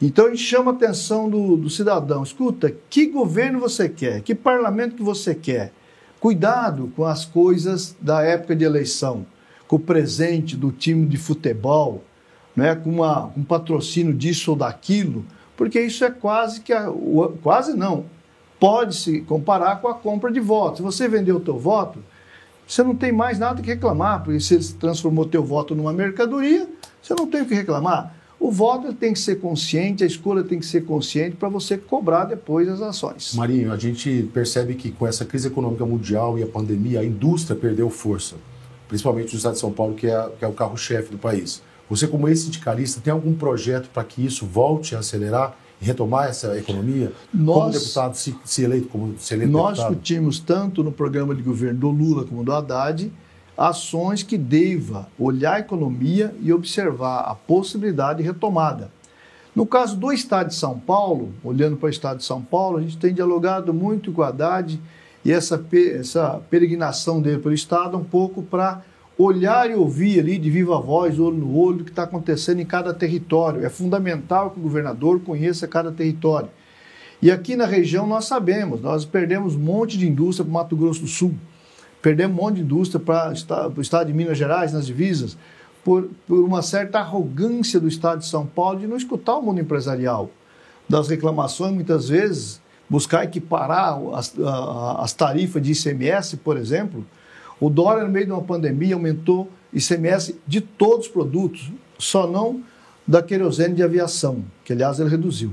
Então 0.01 0.25
a 0.25 0.29
gente 0.29 0.43
chama 0.43 0.71
a 0.71 0.73
atenção 0.73 1.29
do, 1.29 1.55
do 1.55 1.69
cidadão. 1.69 2.23
Escuta, 2.23 2.73
que 2.89 3.05
governo 3.05 3.59
você 3.59 3.87
quer? 3.87 4.21
Que 4.21 4.33
parlamento 4.33 4.95
que 4.95 5.03
você 5.03 5.35
quer? 5.35 5.71
Cuidado 6.19 6.91
com 6.95 7.05
as 7.05 7.25
coisas 7.25 7.95
da 8.01 8.21
época 8.23 8.55
de 8.55 8.65
eleição, 8.65 9.25
com 9.67 9.75
o 9.75 9.79
presente 9.79 10.57
do 10.57 10.71
time 10.71 11.05
de 11.05 11.17
futebol, 11.17 12.03
né? 12.55 12.75
com 12.75 12.89
uma, 12.89 13.31
um 13.37 13.43
patrocínio 13.43 14.13
disso 14.13 14.51
ou 14.51 14.57
daquilo, 14.57 15.25
porque 15.59 15.81
isso 15.81 16.05
é 16.05 16.09
quase 16.09 16.61
que. 16.61 16.71
A, 16.71 16.89
quase 17.43 17.75
não 17.75 18.05
pode 18.57 18.95
se 18.95 19.19
comparar 19.21 19.81
com 19.81 19.89
a 19.89 19.93
compra 19.93 20.31
de 20.31 20.39
votos. 20.39 20.77
Se 20.77 20.83
você 20.83 21.05
vendeu 21.05 21.35
o 21.35 21.39
teu 21.41 21.59
voto, 21.59 21.99
você 22.65 22.81
não 22.81 22.95
tem 22.95 23.11
mais 23.11 23.37
nada 23.37 23.61
que 23.61 23.67
reclamar, 23.67 24.23
porque 24.23 24.39
se 24.39 24.55
ele 24.55 24.63
transformou 24.79 25.25
teu 25.25 25.43
voto 25.43 25.75
numa 25.75 25.91
mercadoria, 25.91 26.65
você 27.01 27.13
não 27.13 27.27
tem 27.27 27.41
o 27.41 27.45
que 27.45 27.53
reclamar. 27.53 28.15
O 28.39 28.49
voto 28.49 28.93
tem 28.93 29.11
que 29.11 29.19
ser 29.19 29.41
consciente, 29.41 30.01
a 30.01 30.07
escolha 30.07 30.45
tem 30.45 30.59
que 30.59 30.65
ser 30.65 30.85
consciente 30.85 31.35
para 31.35 31.49
você 31.49 31.77
cobrar 31.77 32.23
depois 32.23 32.69
as 32.69 32.81
ações. 32.81 33.33
Marinho, 33.35 33.73
a 33.73 33.77
gente 33.77 34.29
percebe 34.33 34.75
que 34.75 34.91
com 34.91 35.05
essa 35.05 35.25
crise 35.25 35.47
econômica 35.47 35.85
mundial 35.85 36.39
e 36.39 36.43
a 36.43 36.47
pandemia, 36.47 37.01
a 37.01 37.05
indústria 37.05 37.59
perdeu 37.59 37.89
força, 37.89 38.37
principalmente 38.87 39.33
no 39.33 39.37
estado 39.37 39.55
de 39.55 39.59
São 39.59 39.73
Paulo, 39.73 39.93
que 39.93 40.07
é, 40.07 40.29
que 40.39 40.45
é 40.45 40.47
o 40.47 40.53
carro-chefe 40.53 41.11
do 41.11 41.17
país. 41.17 41.61
Você, 41.89 42.07
como 42.07 42.27
ex-sindicalista, 42.27 43.01
tem 43.01 43.11
algum 43.11 43.33
projeto 43.33 43.89
para 43.89 44.03
que 44.03 44.23
isso 44.23 44.45
volte 44.45 44.95
a 44.95 44.99
acelerar 44.99 45.57
retomar 45.81 46.27
essa 46.27 46.57
economia? 46.57 47.11
Nós, 47.33 47.55
como 47.55 47.71
deputado, 47.71 48.15
se, 48.15 48.35
se 48.43 48.63
eleito 48.63 48.89
como 48.89 49.17
se 49.17 49.33
eleito 49.33 49.51
Nós 49.51 49.77
deputado? 49.77 49.95
discutimos 49.95 50.39
tanto 50.39 50.83
no 50.83 50.91
programa 50.91 51.33
de 51.33 51.41
governo 51.41 51.79
do 51.79 51.89
Lula 51.89 52.25
como 52.25 52.43
do 52.43 52.51
Haddad 52.51 53.11
ações 53.59 54.23
que 54.23 54.37
deva 54.37 55.09
olhar 55.19 55.55
a 55.55 55.59
economia 55.59 56.33
e 56.41 56.53
observar 56.53 57.23
a 57.23 57.35
possibilidade 57.35 58.19
de 58.19 58.23
retomada. 58.23 58.89
No 59.53 59.65
caso 59.65 59.97
do 59.97 60.13
Estado 60.13 60.47
de 60.47 60.55
São 60.55 60.79
Paulo, 60.79 61.33
olhando 61.43 61.75
para 61.75 61.87
o 61.87 61.89
Estado 61.89 62.19
de 62.19 62.23
São 62.23 62.41
Paulo, 62.41 62.77
a 62.77 62.81
gente 62.81 62.97
tem 62.97 63.13
dialogado 63.13 63.73
muito 63.73 64.13
com 64.13 64.21
o 64.21 64.23
Haddad 64.23 64.79
e 65.25 65.31
essa, 65.33 65.61
essa 65.93 66.39
peregrinação 66.49 67.21
dele 67.21 67.39
pelo 67.39 67.53
Estado 67.53 67.97
um 67.97 68.03
pouco 68.03 68.41
para 68.41 68.81
olhar 69.21 69.69
e 69.69 69.75
ouvir 69.75 70.21
ali 70.21 70.37
de 70.37 70.49
viva 70.49 70.79
voz, 70.79 71.19
olho 71.19 71.35
no 71.35 71.57
olho, 71.57 71.81
o 71.81 71.83
que 71.83 71.89
está 71.89 72.03
acontecendo 72.03 72.61
em 72.61 72.65
cada 72.65 72.93
território. 72.93 73.65
É 73.65 73.69
fundamental 73.69 74.51
que 74.51 74.59
o 74.59 74.63
governador 74.63 75.19
conheça 75.19 75.67
cada 75.67 75.91
território. 75.91 76.49
E 77.21 77.29
aqui 77.29 77.57
na 77.57 77.65
região 77.65 78.07
nós 78.07 78.25
sabemos, 78.25 78.79
nós 78.79 79.03
perdemos 79.03 79.55
um 79.55 79.59
monte 79.59 79.97
de 79.97 80.07
indústria 80.07 80.45
para 80.45 80.51
o 80.51 80.53
Mato 80.53 80.75
Grosso 80.77 81.01
do 81.01 81.07
Sul, 81.07 81.35
perdemos 82.01 82.37
um 82.37 82.41
monte 82.41 82.55
de 82.55 82.61
indústria 82.61 82.97
para 82.97 83.33
o 83.75 83.81
estado 83.81 84.07
de 84.07 84.13
Minas 84.13 84.37
Gerais, 84.37 84.71
nas 84.71 84.85
divisas, 84.85 85.37
por, 85.83 86.09
por 86.25 86.39
uma 86.39 86.61
certa 86.61 86.99
arrogância 86.99 87.77
do 87.77 87.89
estado 87.89 88.19
de 88.19 88.25
São 88.25 88.45
Paulo 88.45 88.79
de 88.79 88.87
não 88.87 88.95
escutar 88.95 89.35
o 89.35 89.41
mundo 89.41 89.59
empresarial. 89.59 90.31
Das 90.87 91.09
reclamações, 91.09 91.73
muitas 91.73 92.07
vezes, 92.07 92.61
buscar 92.89 93.25
equiparar 93.25 93.99
as, 94.13 94.33
as 94.97 95.11
tarifas 95.11 95.61
de 95.61 95.73
ICMS, 95.73 96.37
por 96.37 96.55
exemplo, 96.55 97.05
o 97.59 97.69
dólar, 97.69 98.03
no 98.03 98.09
meio 98.09 98.25
de 98.25 98.31
uma 98.31 98.41
pandemia, 98.41 98.95
aumentou 98.95 99.49
ICMS 99.73 100.39
de 100.47 100.61
todos 100.61 101.07
os 101.07 101.11
produtos, 101.11 101.71
só 101.97 102.25
não 102.27 102.63
da 103.05 103.21
querosene 103.21 103.75
de 103.75 103.83
aviação, 103.83 104.43
que 104.63 104.73
aliás 104.73 104.99
ele 104.99 105.09
reduziu, 105.09 105.51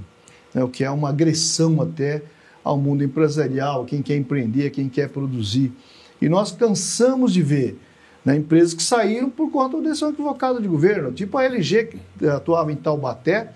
né, 0.54 0.62
o 0.62 0.68
que 0.68 0.84
é 0.84 0.90
uma 0.90 1.08
agressão 1.08 1.80
até 1.80 2.22
ao 2.62 2.76
mundo 2.76 3.02
empresarial, 3.02 3.84
quem 3.84 4.02
quer 4.02 4.16
empreender, 4.16 4.70
quem 4.70 4.88
quer 4.88 5.08
produzir. 5.08 5.72
E 6.20 6.28
nós 6.28 6.52
cansamos 6.52 7.32
de 7.32 7.42
ver 7.42 7.78
Né? 8.26 8.34
Empresas 8.34 8.74
que 8.74 8.82
saíram 8.82 9.30
por 9.30 9.52
conta 9.52 9.76
da 9.76 9.84
decisão 9.84 10.10
equivocada 10.10 10.60
de 10.60 10.66
governo, 10.66 11.12
tipo 11.12 11.38
a 11.38 11.44
LG, 11.44 11.84
que 12.18 12.26
atuava 12.26 12.72
em 12.72 12.76
Taubaté, 12.76 13.52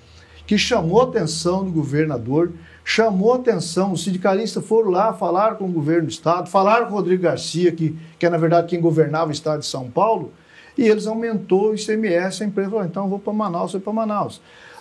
que 0.46 0.56
chamou 0.56 1.00
a 1.00 1.04
atenção 1.04 1.64
do 1.64 1.72
governador, 1.72 2.52
chamou 2.84 3.34
atenção, 3.34 3.92
os 3.92 4.04
sindicalistas 4.04 4.64
foram 4.64 4.90
lá, 4.90 5.12
falaram 5.12 5.56
com 5.56 5.64
o 5.64 5.72
governo 5.72 6.06
do 6.06 6.10
estado, 6.10 6.48
falaram 6.48 6.86
com 6.86 6.92
o 6.92 6.96
Rodrigo 6.96 7.22
Garcia, 7.22 7.72
que, 7.72 7.96
que 8.18 8.26
é 8.26 8.30
na 8.30 8.36
verdade 8.36 8.68
quem 8.68 8.80
governava 8.80 9.28
o 9.28 9.32
estado 9.32 9.60
de 9.60 9.66
São 9.66 9.90
Paulo, 9.90 10.32
e 10.76 10.88
eles 10.88 11.06
aumentou 11.06 11.70
o 11.70 11.74
ICMS, 11.74 12.42
a 12.42 12.46
empresa 12.46 12.70
falou, 12.70 12.84
então 12.84 13.04
eu 13.04 13.08
vou 13.10 13.18
para 13.18 13.32
Manaus, 13.32 13.72
vou 13.72 13.80
para 13.80 13.92
Manaus. 13.92 14.40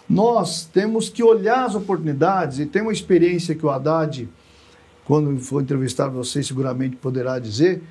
Nós 0.09 0.65
temos 0.65 1.09
que 1.09 1.21
olhar 1.21 1.65
as 1.65 1.75
oportunidades, 1.75 2.59
e 2.59 2.65
tem 2.65 2.81
uma 2.81 2.93
experiência 2.93 3.53
que 3.53 3.65
o 3.65 3.69
Haddad, 3.69 4.27
quando 5.05 5.37
for 5.39 5.61
entrevistar 5.61 6.07
você, 6.07 6.41
seguramente 6.41 6.95
poderá 6.95 7.37
dizer, 7.37 7.81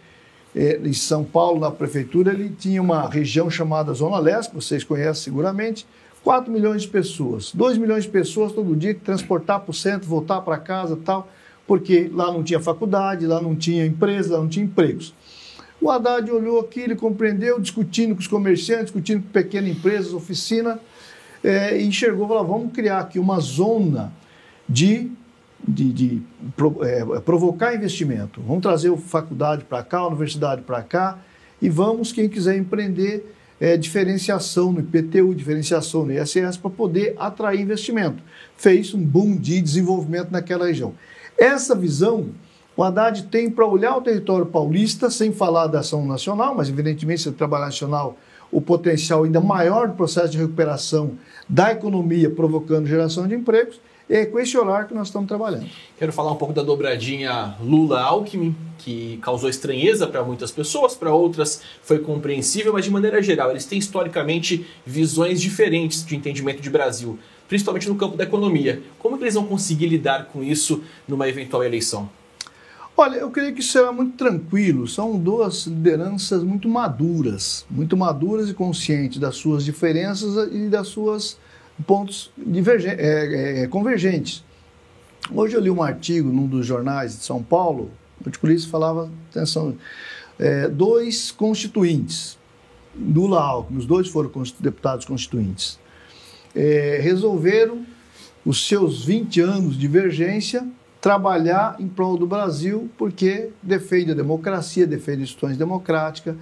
é, 0.56 0.80
em 0.82 0.92
São 0.92 1.22
Paulo, 1.22 1.60
na 1.60 1.70
prefeitura, 1.70 2.32
ele 2.32 2.48
tinha 2.50 2.80
uma 2.80 3.08
região 3.08 3.50
chamada 3.50 3.92
Zona 3.92 4.18
Leste, 4.18 4.54
vocês 4.54 4.82
conhecem 4.82 5.22
seguramente, 5.22 5.86
4 6.28 6.52
milhões 6.52 6.82
de 6.82 6.88
pessoas, 6.88 7.54
2 7.54 7.78
milhões 7.78 8.04
de 8.04 8.10
pessoas 8.10 8.52
todo 8.52 8.76
dia 8.76 8.92
que 8.92 9.00
transportar 9.00 9.60
para 9.60 9.70
o 9.70 9.74
centro, 9.74 10.06
voltar 10.06 10.42
para 10.42 10.58
casa 10.58 10.94
tal, 11.02 11.26
porque 11.66 12.10
lá 12.12 12.30
não 12.30 12.44
tinha 12.44 12.60
faculdade, 12.60 13.26
lá 13.26 13.40
não 13.40 13.56
tinha 13.56 13.86
empresa, 13.86 14.34
lá 14.34 14.38
não 14.38 14.46
tinha 14.46 14.66
empregos. 14.66 15.14
O 15.80 15.90
Haddad 15.90 16.30
olhou 16.30 16.60
aqui, 16.60 16.80
ele 16.80 16.94
compreendeu, 16.94 17.58
discutindo 17.58 18.14
com 18.14 18.20
os 18.20 18.26
comerciantes, 18.26 18.92
discutindo 18.92 19.22
com 19.22 19.30
pequenas 19.30 19.70
empresas, 19.70 20.12
oficina, 20.12 20.78
é, 21.42 21.80
e 21.80 21.86
enxergou, 21.86 22.28
falou, 22.28 22.46
vamos 22.46 22.74
criar 22.74 22.98
aqui 22.98 23.18
uma 23.18 23.40
zona 23.40 24.12
de, 24.68 25.10
de, 25.66 25.92
de 25.94 26.22
é, 26.82 27.20
provocar 27.20 27.74
investimento. 27.74 28.42
Vamos 28.46 28.60
trazer 28.60 28.92
a 28.92 28.96
faculdade 28.98 29.64
para 29.64 29.82
cá, 29.82 30.00
a 30.00 30.08
universidade 30.08 30.60
para 30.60 30.82
cá, 30.82 31.20
e 31.62 31.70
vamos, 31.70 32.12
quem 32.12 32.28
quiser 32.28 32.58
empreender, 32.58 33.34
é, 33.60 33.76
diferenciação 33.76 34.72
no 34.72 34.80
IPTU, 34.80 35.34
diferenciação 35.34 36.04
no 36.04 36.12
ISS, 36.12 36.56
para 36.56 36.70
poder 36.70 37.14
atrair 37.18 37.60
investimento. 37.60 38.22
Fez 38.56 38.94
um 38.94 39.02
boom 39.02 39.36
de 39.36 39.60
desenvolvimento 39.60 40.30
naquela 40.30 40.66
região. 40.66 40.94
Essa 41.36 41.74
visão 41.74 42.28
o 42.78 42.84
Haddad 42.84 43.24
tem 43.24 43.50
para 43.50 43.66
olhar 43.66 43.96
o 43.96 44.00
território 44.00 44.46
paulista, 44.46 45.10
sem 45.10 45.32
falar 45.32 45.66
da 45.66 45.80
ação 45.80 46.06
nacional, 46.06 46.54
mas 46.54 46.68
evidentemente, 46.68 47.22
se 47.22 47.32
trabalhar 47.32 47.66
nacional, 47.66 48.16
o 48.52 48.60
potencial 48.60 49.24
ainda 49.24 49.40
maior 49.40 49.88
do 49.88 49.94
processo 49.94 50.28
de 50.28 50.38
recuperação 50.38 51.18
da 51.48 51.72
economia, 51.72 52.30
provocando 52.30 52.86
geração 52.86 53.26
de 53.26 53.34
empregos, 53.34 53.80
é 54.08 54.24
com 54.24 54.38
esse 54.38 54.56
olhar 54.56 54.86
que 54.86 54.94
nós 54.94 55.08
estamos 55.08 55.28
trabalhando. 55.28 55.66
Quero 55.98 56.12
falar 56.12 56.32
um 56.32 56.36
pouco 56.36 56.54
da 56.54 56.62
dobradinha 56.62 57.54
Lula-Alckmin, 57.60 58.56
que 58.78 59.18
causou 59.22 59.50
estranheza 59.50 60.06
para 60.06 60.22
muitas 60.22 60.50
pessoas, 60.50 60.94
para 60.94 61.12
outras 61.12 61.60
foi 61.82 61.98
compreensível, 61.98 62.72
mas 62.72 62.84
de 62.84 62.90
maneira 62.90 63.22
geral, 63.22 63.50
eles 63.50 63.66
têm 63.66 63.78
historicamente 63.78 64.66
visões 64.86 65.40
diferentes 65.40 66.04
de 66.04 66.16
entendimento 66.16 66.62
de 66.62 66.70
Brasil, 66.70 67.18
principalmente 67.48 67.88
no 67.88 67.96
campo 67.96 68.16
da 68.16 68.24
economia. 68.24 68.82
Como 68.98 69.18
que 69.18 69.24
eles 69.24 69.34
vão 69.34 69.44
conseguir 69.44 69.86
lidar 69.86 70.26
com 70.26 70.42
isso 70.42 70.82
numa 71.06 71.28
eventual 71.28 71.62
eleição? 71.62 72.08
Olha, 73.00 73.14
eu 73.14 73.30
creio 73.30 73.54
que 73.54 73.62
será 73.62 73.92
muito 73.92 74.16
tranquilo. 74.16 74.88
São 74.88 75.16
duas 75.16 75.66
lideranças 75.66 76.42
muito 76.42 76.68
maduras, 76.68 77.64
muito 77.70 77.96
maduras 77.96 78.50
e 78.50 78.54
conscientes 78.54 79.18
das 79.18 79.36
suas 79.36 79.64
diferenças 79.64 80.52
e 80.52 80.68
das 80.68 80.88
suas 80.88 81.38
pontos 81.86 82.30
é, 82.86 83.62
é, 83.62 83.66
convergentes. 83.66 84.44
Hoje 85.32 85.54
eu 85.54 85.60
li 85.60 85.70
um 85.70 85.82
artigo 85.82 86.30
num 86.30 86.46
dos 86.46 86.66
jornais 86.66 87.16
de 87.16 87.24
São 87.24 87.42
Paulo, 87.42 87.90
o 88.24 88.28
articulista 88.28 88.70
falava, 88.70 89.10
atenção, 89.30 89.76
é, 90.38 90.68
dois 90.68 91.30
constituintes, 91.30 92.38
Lula 92.96 93.40
Alckmin, 93.40 93.78
os 93.78 93.86
dois 93.86 94.08
foram 94.08 94.30
deputados 94.58 95.04
constituintes, 95.04 95.78
é, 96.54 96.98
resolveram 97.02 97.84
os 98.44 98.66
seus 98.66 99.04
20 99.04 99.40
anos 99.40 99.74
de 99.74 99.80
divergência 99.80 100.66
trabalhar 101.00 101.76
em 101.78 101.86
prol 101.86 102.16
do 102.16 102.26
Brasil, 102.26 102.90
porque 102.96 103.50
defende 103.62 104.10
a 104.10 104.14
democracia, 104.14 104.86
defende 104.86 105.22
instituições 105.22 105.56
democráticas, 105.56 106.34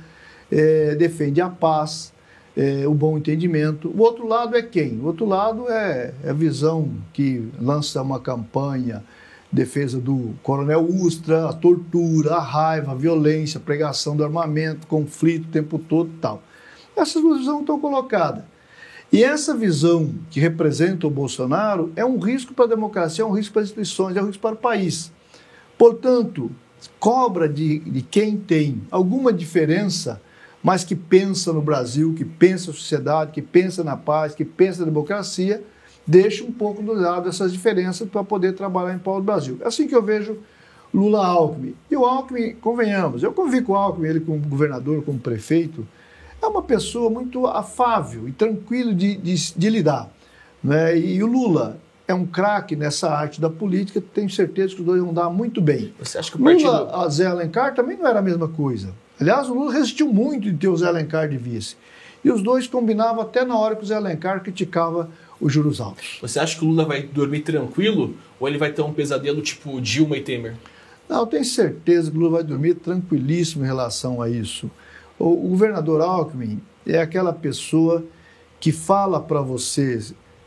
é, 0.51 0.94
defende 0.94 1.40
a 1.40 1.49
paz, 1.49 2.12
é, 2.57 2.87
o 2.87 2.95
bom 2.95 3.19
entendimento. 3.19 3.88
O 3.88 4.01
outro 4.01 4.27
lado 4.27 4.57
é 4.57 4.62
quem? 4.62 4.99
O 4.99 5.05
outro 5.05 5.27
lado 5.27 5.69
é, 5.69 6.14
é 6.25 6.31
a 6.31 6.33
visão 6.33 6.90
que 7.12 7.49
lança 7.61 8.01
uma 8.01 8.19
campanha 8.19 9.05
defesa 9.53 10.01
do 10.01 10.35
coronel 10.42 10.85
Ustra, 10.85 11.49
a 11.49 11.53
tortura, 11.53 12.35
a 12.35 12.40
raiva, 12.40 12.92
a 12.92 12.95
violência, 12.95 13.59
a 13.59 13.61
pregação 13.61 14.16
do 14.16 14.25
armamento, 14.25 14.87
conflito 14.87 15.49
o 15.49 15.53
tempo 15.53 15.79
todo 15.79 16.11
e 16.11 16.19
tal. 16.19 16.42
Essas 16.97 17.23
duas 17.23 17.40
visões 17.40 17.61
estão 17.61 17.79
colocadas. 17.79 18.45
E 19.12 19.23
essa 19.23 19.55
visão 19.55 20.12
que 20.31 20.40
representa 20.40 21.07
o 21.07 21.11
Bolsonaro 21.11 21.92
é 21.95 22.05
um 22.05 22.19
risco 22.19 22.53
para 22.53 22.64
a 22.64 22.69
democracia, 22.69 23.23
é 23.23 23.27
um 23.27 23.31
risco 23.31 23.53
para 23.53 23.62
as 23.62 23.69
instituições, 23.69 24.16
é 24.16 24.23
um 24.23 24.27
risco 24.27 24.42
para 24.42 24.55
o 24.55 24.59
país. 24.59 25.12
Portanto, 25.79 26.51
cobra 26.99 27.49
de, 27.49 27.79
de 27.79 28.03
quem 28.03 28.37
tem 28.37 28.83
alguma 28.90 29.33
diferença, 29.33 30.21
mas 30.66 30.83
que 30.83 30.96
pensa 30.96 31.52
no 31.52 31.62
Brasil, 31.62 32.12
que 32.12 32.24
pensa 32.24 32.72
na 32.72 32.76
sociedade, 32.76 33.31
que 33.31 33.40
pensa 33.40 33.85
na 33.85 33.96
paz, 33.96 34.35
que 34.35 34.44
pensa 34.44 34.81
na 34.81 34.87
democracia, 34.87 35.62
deixa 36.05 36.42
um 36.42 36.50
pouco 36.50 36.83
do 36.83 36.92
lado 36.92 37.29
essas 37.29 37.52
diferenças 37.52 38.09
para 38.09 38.24
poder 38.24 38.52
trabalhar 38.52 38.92
em 38.92 38.98
prol 38.98 39.20
do 39.20 39.22
Brasil. 39.22 39.59
É 39.61 39.68
assim 39.68 39.87
que 39.87 39.94
eu 39.94 40.02
vejo 40.02 40.38
Lula 40.92 41.24
Alckmin. 41.24 41.76
E 41.88 41.96
o 41.96 42.05
Alckmin, 42.05 42.57
convenhamos, 42.57 43.22
eu 43.22 43.33
convivi 43.33 43.64
com 43.64 43.74
o 43.74 43.76
Alckmin, 43.76 44.09
ele 44.09 44.18
como 44.18 44.40
governador, 44.40 45.05
como 45.05 45.20
prefeito, 45.20 45.87
é 46.42 46.46
uma 46.48 46.62
pessoa 46.62 47.09
muito 47.09 47.46
afável 47.46 48.29
e 48.29 48.33
tranquilo 48.33 48.92
de, 48.92 49.14
de, 49.18 49.55
de 49.55 49.70
lidar. 49.70 50.11
Né? 50.64 50.98
E 50.98 51.22
o 51.22 51.29
Lula 51.29 51.79
é 52.09 52.14
um 52.14 52.26
craque 52.26 52.74
nessa 52.74 53.09
arte 53.09 53.40
da 53.40 53.48
política, 53.48 54.02
tenho 54.12 54.29
certeza 54.29 54.74
que 54.74 54.81
os 54.81 54.87
dois 54.87 55.00
vão 55.00 55.14
dar 55.14 55.31
muito 55.31 55.61
bem. 55.61 55.94
Você 56.00 56.18
acha 56.18 56.29
que 56.29 56.37
o 56.37 56.42
partido... 56.42 56.72
Lula, 56.72 57.05
a 57.05 57.09
Zé 57.09 57.26
Alencar 57.26 57.72
também 57.72 57.96
não 57.96 58.09
era 58.09 58.18
a 58.18 58.22
mesma 58.22 58.48
coisa. 58.48 58.92
Aliás, 59.20 59.48
o 59.48 59.55
Lula 59.55 59.72
resistiu 59.72 60.12
muito 60.12 60.50
de 60.50 60.57
ter 60.57 60.68
o 60.68 60.76
Zé 60.76 60.87
Alencar 60.87 61.29
de 61.29 61.37
vice. 61.37 61.76
E 62.24 62.31
os 62.31 62.42
dois 62.42 62.66
combinavam 62.66 63.22
até 63.22 63.44
na 63.44 63.57
hora 63.57 63.76
que 63.76 63.83
o 63.83 63.87
Zé 63.87 63.94
Alencar 63.94 64.42
criticava 64.42 65.09
os 65.40 65.52
juros 65.52 65.81
altos. 65.81 66.18
Você 66.20 66.38
acha 66.38 66.59
que 66.59 66.64
o 66.64 66.68
Lula 66.68 66.85
vai 66.85 67.02
dormir 67.02 67.40
tranquilo 67.40 68.14
ou 68.40 68.48
ele 68.48 68.59
vai 68.59 68.72
ter 68.72 68.83
um 68.83 68.92
pesadelo 68.92 69.40
tipo 69.42 69.81
Dilma 69.81 70.16
e 70.16 70.22
Temer? 70.22 70.55
Não, 71.09 71.20
eu 71.20 71.26
tenho 71.26 71.44
certeza 71.44 72.11
que 72.11 72.16
o 72.16 72.20
Lula 72.20 72.38
vai 72.38 72.44
dormir 72.44 72.74
tranquilíssimo 72.74 73.64
em 73.64 73.66
relação 73.66 74.20
a 74.20 74.29
isso. 74.29 74.70
O, 75.18 75.46
o 75.46 75.48
governador 75.50 76.00
Alckmin 76.00 76.61
é 76.87 77.00
aquela 77.00 77.33
pessoa 77.33 78.05
que 78.59 78.72
fala 78.72 79.20
para 79.20 79.40
você 79.40 80.00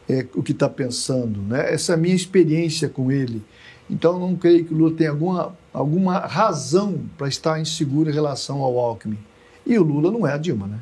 é, 0.07 0.25
o 0.35 0.43
que 0.43 0.51
está 0.51 0.67
pensando. 0.67 1.41
Né? 1.41 1.73
Essa 1.73 1.93
é 1.93 1.95
a 1.95 1.97
minha 1.97 2.15
experiência 2.15 2.89
com 2.89 3.11
ele. 3.11 3.41
Então, 3.89 4.19
não 4.19 4.35
creio 4.35 4.65
que 4.65 4.73
o 4.73 4.77
Lula 4.77 4.95
tenha 4.95 5.09
alguma, 5.09 5.57
alguma 5.73 6.19
razão 6.19 7.03
para 7.17 7.27
estar 7.27 7.59
inseguro 7.59 8.09
em 8.09 8.13
relação 8.13 8.61
ao 8.61 8.77
Alckmin. 8.77 9.17
E 9.65 9.77
o 9.77 9.83
Lula 9.83 10.11
não 10.11 10.27
é 10.27 10.33
a 10.33 10.37
Dilma, 10.37 10.67
né? 10.67 10.79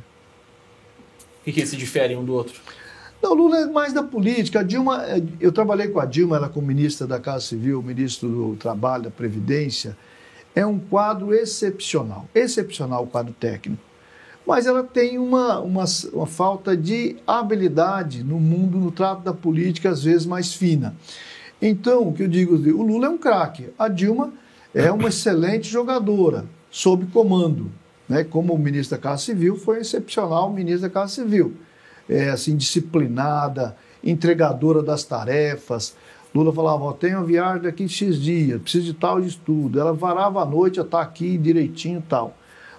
O 1.41 1.43
que, 1.46 1.54
que 1.54 1.60
eles 1.62 1.70
se 1.70 1.78
diferem 1.78 2.17
um 2.17 2.26
do 2.26 2.34
outro? 2.34 2.60
Não, 3.22 3.32
o 3.32 3.36
Lula 3.36 3.60
é 3.60 3.65
mais 3.65 3.93
da 3.93 4.04
política. 4.04 4.60
A 4.60 4.63
Dilma, 4.63 5.06
é, 5.06 5.24
eu 5.39 5.52
trabalhei 5.52 5.88
com 5.88 6.00
a 6.00 6.06
Dilma, 6.06 6.36
ela 6.36 6.50
como 6.50 6.67
ministra 6.67 7.08
da 7.08 7.20
Casa 7.20 7.46
Civil, 7.46 7.82
ministro 7.82 8.28
do 8.28 8.56
Trabalho, 8.58 9.04
da 9.04 9.12
Previdência 9.12 9.98
é 10.58 10.65
um 10.65 10.80
quadro 10.80 11.36
excepcional, 11.36 12.28
excepcional 12.34 13.04
o 13.04 13.08
quadro 13.08 13.32
técnico. 13.32 13.84
Mas 14.43 14.65
ela 14.65 14.84
tem 14.84 15.20
uma, 15.20 15.60
uma, 15.60 15.86
uma 16.12 16.26
falta 16.26 16.76
de 16.76 17.17
habilidade 17.28 18.24
no 18.24 18.39
mundo, 18.39 18.80
no 18.80 18.91
trato 18.91 19.22
da 19.22 19.34
política, 19.34 19.91
às 19.91 20.04
vezes 20.04 20.26
mais 20.26 20.56
fina. 20.56 20.96
Então, 21.62 22.08
o 22.08 22.13
que 22.13 22.24
eu 22.24 22.28
digo, 22.28 22.56
o 22.56 22.84
Lula 22.84 23.08
é 23.08 23.10
um 23.10 23.17
craque, 23.17 23.70
a 23.78 23.88
Dilma 23.88 24.34
é 24.74 24.91
uma 24.91 25.10
excelente 25.10 25.67
jogadora, 25.67 26.46
sob 26.70 27.06
comando. 27.08 27.72
Né? 28.08 28.24
Como 28.24 28.58
ministro 28.58 28.98
da 28.98 29.02
Casa 29.02 29.24
Civil, 29.24 29.58
foi 29.58 29.80
excepcional 29.80 30.52
ministro 30.52 30.84
da 30.84 30.89
Casa 30.89 31.13
Civil. 31.15 31.54
É, 32.08 32.30
assim, 32.30 32.56
disciplinada, 32.56 33.76
entregadora 34.04 34.82
das 34.82 35.04
tarefas, 35.04 35.96
Lula 36.34 36.54
falava, 36.54 36.84
ó, 36.84 36.93
tenho 36.93 37.24
viagem 37.26 37.63
daqui 37.63 37.88
X 37.88 38.22
dias, 38.22 38.62
preciso 38.62 38.86
de 38.86 38.93
tal 38.93 39.20
de 39.20 39.28
estudo. 39.28 39.80
Ela 39.80 39.93
varava 39.93 40.41
a 40.41 40.46
noite, 40.46 40.76
já 40.76 40.84
está 40.84 41.02
aqui 41.02 41.38
direitinho 41.38 42.00
e 42.00 42.04
tal. 42.04 42.38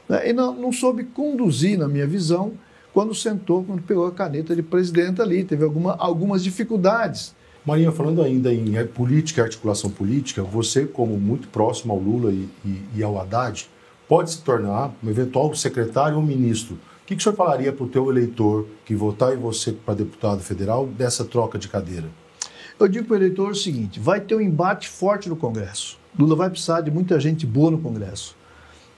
Né, 0.08 0.30
e 0.30 0.32
não, 0.32 0.54
não 0.54 0.72
soube 0.72 1.04
conduzir, 1.04 1.78
na 1.78 1.88
minha 1.88 2.06
visão, 2.06 2.52
quando 2.92 3.14
sentou, 3.14 3.64
quando 3.64 3.82
pegou 3.82 4.06
a 4.06 4.12
caneta 4.12 4.54
de 4.54 4.62
presidente 4.62 5.20
ali. 5.20 5.44
Teve 5.44 5.64
alguma, 5.64 5.96
algumas 5.96 6.44
dificuldades. 6.44 7.34
Marinha, 7.68 7.92
falando 7.92 8.22
ainda 8.22 8.50
em 8.52 8.86
política 8.86 9.42
e 9.42 9.44
articulação 9.44 9.90
política, 9.90 10.42
você, 10.42 10.86
como 10.86 11.18
muito 11.18 11.48
próximo 11.48 11.92
ao 11.92 11.98
Lula 11.98 12.32
e, 12.32 12.48
e, 12.64 12.82
e 12.96 13.02
ao 13.02 13.20
Haddad, 13.20 13.68
pode 14.08 14.30
se 14.30 14.40
tornar 14.40 14.94
um 15.04 15.10
eventual 15.10 15.54
secretário 15.54 16.16
ou 16.16 16.22
ministro. 16.22 16.76
O 16.76 17.06
que, 17.06 17.14
que 17.14 17.20
o 17.20 17.22
senhor 17.22 17.36
falaria 17.36 17.70
para 17.70 17.84
o 17.84 17.88
teu 17.88 18.10
eleitor 18.10 18.66
que 18.86 18.94
votar 18.94 19.34
em 19.34 19.36
você 19.36 19.70
para 19.72 19.92
deputado 19.92 20.40
federal 20.40 20.86
dessa 20.86 21.26
troca 21.26 21.58
de 21.58 21.68
cadeira? 21.68 22.06
Eu 22.80 22.88
digo 22.88 23.06
para 23.06 23.14
o 23.14 23.18
eleitor 23.18 23.50
o 23.50 23.54
seguinte: 23.54 24.00
vai 24.00 24.18
ter 24.18 24.34
um 24.34 24.40
embate 24.40 24.88
forte 24.88 25.28
no 25.28 25.36
Congresso. 25.36 25.98
Lula 26.18 26.36
vai 26.36 26.48
precisar 26.48 26.80
de 26.80 26.90
muita 26.90 27.20
gente 27.20 27.44
boa 27.44 27.70
no 27.70 27.78
Congresso. 27.78 28.34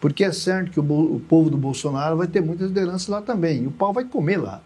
Porque 0.01 0.23
é 0.23 0.31
certo 0.31 0.71
que 0.71 0.79
o, 0.79 0.85
o 0.85 1.19
povo 1.19 1.51
do 1.51 1.57
Bolsonaro 1.57 2.17
vai 2.17 2.29
ter 2.29 2.41
muitas 2.41 2.69
lideranças 2.69 3.09
lá 3.09 3.21
também, 3.21 3.65
e 3.65 3.67
o 3.67 3.73
pau 3.73 3.93
vai 3.93 4.05
comer 4.05 4.37
lá. 4.37 4.63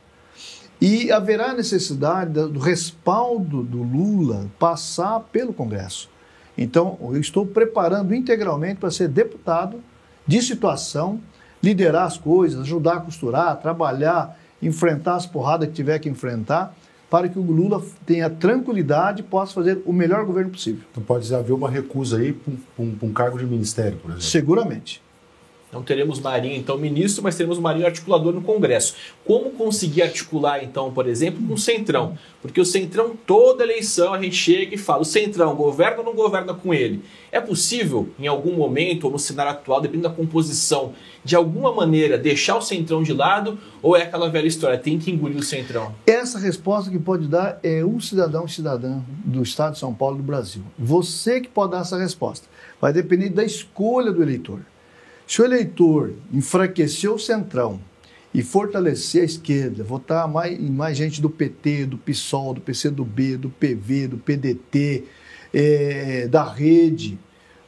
E 0.86 1.10
haverá 1.10 1.54
necessidade 1.54 2.30
do 2.30 2.58
respaldo 2.58 3.62
do 3.62 3.82
Lula 3.82 4.50
passar 4.58 5.18
pelo 5.32 5.50
Congresso. 5.50 6.10
Então, 6.58 6.98
eu 7.00 7.16
estou 7.16 7.46
preparando 7.46 8.14
integralmente 8.14 8.80
para 8.80 8.90
ser 8.90 9.08
deputado 9.08 9.80
de 10.26 10.42
situação, 10.42 11.18
liderar 11.62 12.04
as 12.04 12.18
coisas, 12.18 12.60
ajudar 12.60 12.96
a 12.96 13.00
costurar, 13.00 13.56
trabalhar, 13.62 14.38
enfrentar 14.60 15.14
as 15.14 15.24
porradas 15.24 15.68
que 15.68 15.74
tiver 15.74 15.98
que 16.00 16.10
enfrentar, 16.10 16.76
para 17.08 17.30
que 17.30 17.38
o 17.38 17.42
Lula 17.42 17.82
tenha 18.04 18.28
tranquilidade 18.28 19.22
e 19.22 19.24
possa 19.24 19.54
fazer 19.54 19.80
o 19.86 19.92
melhor 19.92 20.26
governo 20.26 20.50
possível. 20.50 20.82
Então 20.90 21.02
pode 21.02 21.34
haver 21.34 21.54
uma 21.54 21.70
recusa 21.70 22.18
aí 22.18 22.34
para 22.34 22.52
um, 22.78 22.94
um, 23.04 23.10
cargo 23.10 23.38
de 23.38 23.46
ministério, 23.46 23.96
por 23.96 24.10
exemplo? 24.10 24.26
Seguramente. 24.26 25.02
Não 25.74 25.82
teremos 25.82 26.20
Marinho, 26.20 26.54
então, 26.56 26.78
ministro, 26.78 27.20
mas 27.20 27.34
teremos 27.34 27.58
Marinho 27.58 27.84
articulador 27.84 28.32
no 28.32 28.40
Congresso. 28.40 28.94
Como 29.24 29.50
conseguir 29.50 30.02
articular, 30.02 30.62
então, 30.62 30.92
por 30.92 31.08
exemplo, 31.08 31.44
com 31.44 31.54
o 31.54 31.58
Centrão? 31.58 32.16
Porque 32.40 32.60
o 32.60 32.64
Centrão, 32.64 33.16
toda 33.26 33.64
eleição, 33.64 34.14
a 34.14 34.22
gente 34.22 34.36
chega 34.36 34.76
e 34.76 34.78
fala: 34.78 35.02
o 35.02 35.04
Centrão 35.04 35.56
governa 35.56 35.98
ou 35.98 36.04
não 36.04 36.14
governa 36.14 36.54
com 36.54 36.72
ele? 36.72 37.02
É 37.32 37.40
possível, 37.40 38.08
em 38.20 38.28
algum 38.28 38.52
momento, 38.52 39.04
ou 39.04 39.10
no 39.10 39.18
cenário 39.18 39.50
atual, 39.50 39.80
dependendo 39.80 40.08
da 40.08 40.14
composição, 40.14 40.92
de 41.24 41.34
alguma 41.34 41.74
maneira 41.74 42.16
deixar 42.16 42.56
o 42.56 42.62
Centrão 42.62 43.02
de 43.02 43.12
lado? 43.12 43.58
Ou 43.82 43.96
é 43.96 44.02
aquela 44.02 44.30
velha 44.30 44.46
história, 44.46 44.78
tem 44.78 44.96
que 44.96 45.10
engolir 45.10 45.38
o 45.38 45.42
Centrão? 45.42 45.92
Essa 46.06 46.38
resposta 46.38 46.88
que 46.88 47.00
pode 47.00 47.26
dar 47.26 47.58
é 47.64 47.84
um 47.84 47.98
cidadão 47.98 48.46
cidadã 48.46 49.00
do 49.24 49.42
Estado 49.42 49.72
de 49.72 49.80
São 49.80 49.92
Paulo 49.92 50.18
do 50.18 50.22
Brasil. 50.22 50.62
Você 50.78 51.40
que 51.40 51.48
pode 51.48 51.72
dar 51.72 51.80
essa 51.80 51.98
resposta. 51.98 52.46
Vai 52.80 52.92
depender 52.92 53.30
da 53.30 53.42
escolha 53.42 54.12
do 54.12 54.22
eleitor. 54.22 54.60
Se 55.26 55.40
o 55.40 55.44
eleitor 55.44 56.12
enfraquecer 56.32 57.10
o 57.10 57.18
centrão 57.18 57.80
e 58.32 58.42
fortalecer 58.42 59.22
a 59.22 59.24
esquerda, 59.24 59.82
votar 59.82 60.28
mais, 60.28 60.58
mais 60.60 60.96
gente 60.96 61.22
do 61.22 61.30
PT, 61.30 61.86
do 61.86 61.98
PSOL, 61.98 62.54
do 62.54 62.60
PCdoB, 62.60 63.36
do 63.36 63.48
PV, 63.48 64.08
do 64.08 64.18
PDT, 64.18 65.04
é, 65.52 66.26
da 66.26 66.44
rede, 66.44 67.18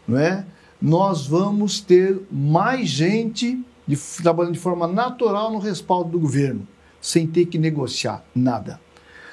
não 0.07 0.19
é? 0.19 0.45
nós 0.81 1.27
vamos 1.27 1.81
ter 1.81 2.21
mais 2.31 2.88
gente 2.88 3.64
de, 3.87 3.97
trabalhando 4.23 4.55
de 4.55 4.59
forma 4.59 4.87
natural 4.87 5.53
no 5.53 5.59
respaldo 5.59 6.11
do 6.11 6.21
governo, 6.21 6.66
sem 7.01 7.27
ter 7.27 7.47
que 7.47 7.59
negociar 7.59 8.25
nada. 8.35 8.81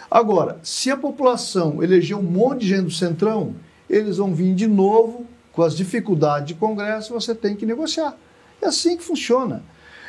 Agora, 0.10 0.60
se 0.62 0.92
a 0.92 0.98
população 0.98 1.84
eleger 1.84 2.16
um 2.16 2.22
monte 2.22 2.62
de 2.62 2.68
gente 2.68 2.84
do 2.84 2.92
Centrão, 2.92 3.56
eles 3.90 4.18
vão 4.18 4.34
vir 4.34 4.54
de 4.54 4.68
novo 4.68 5.26
com 5.54 5.62
as 5.62 5.78
dificuldades 5.78 6.48
de 6.48 6.56
Congresso, 6.56 7.14
você 7.14 7.34
tem 7.34 7.56
que 7.56 7.66
negociar. 7.66 8.18
É 8.62 8.68
assim 8.68 8.98
que 8.98 9.04
funciona. 9.04 9.64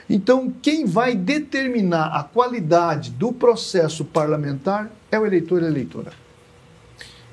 Então, 0.09 0.53
quem 0.63 0.85
vai 0.85 1.15
determinar 1.15 2.07
a 2.09 2.23
qualidade 2.23 3.11
do 3.11 3.33
processo 3.33 4.05
parlamentar 4.05 4.91
é 5.11 5.19
o 5.19 5.25
eleitor 5.25 5.63
e 5.63 5.67
a 5.67 5.69
eleitora. 5.69 6.13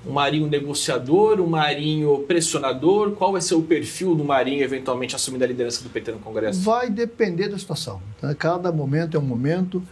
Um 0.06 0.14
marinho 0.14 0.48
negociador, 0.48 1.40
um 1.40 1.48
marinho 1.48 2.20
pressionador? 2.28 3.12
Qual 3.12 3.32
vai 3.32 3.42
ser 3.42 3.56
o 3.56 3.62
perfil 3.62 4.16
do 4.16 4.24
marinho 4.24 4.64
eventualmente 4.64 5.16
assumindo 5.16 5.44
a 5.44 5.48
liderança 5.48 5.84
do 5.84 5.90
PT 5.90 6.14
no 6.14 6.20
Congresso? 6.20 6.62
Vai 6.62 6.90
depender 6.90 7.50
da 7.50 7.58
situação. 7.58 8.02
Né? 8.22 8.36
Cada 8.38 8.72
momento 8.72 9.16
é 9.16 9.20
um 9.20 9.24
momento. 9.24 9.84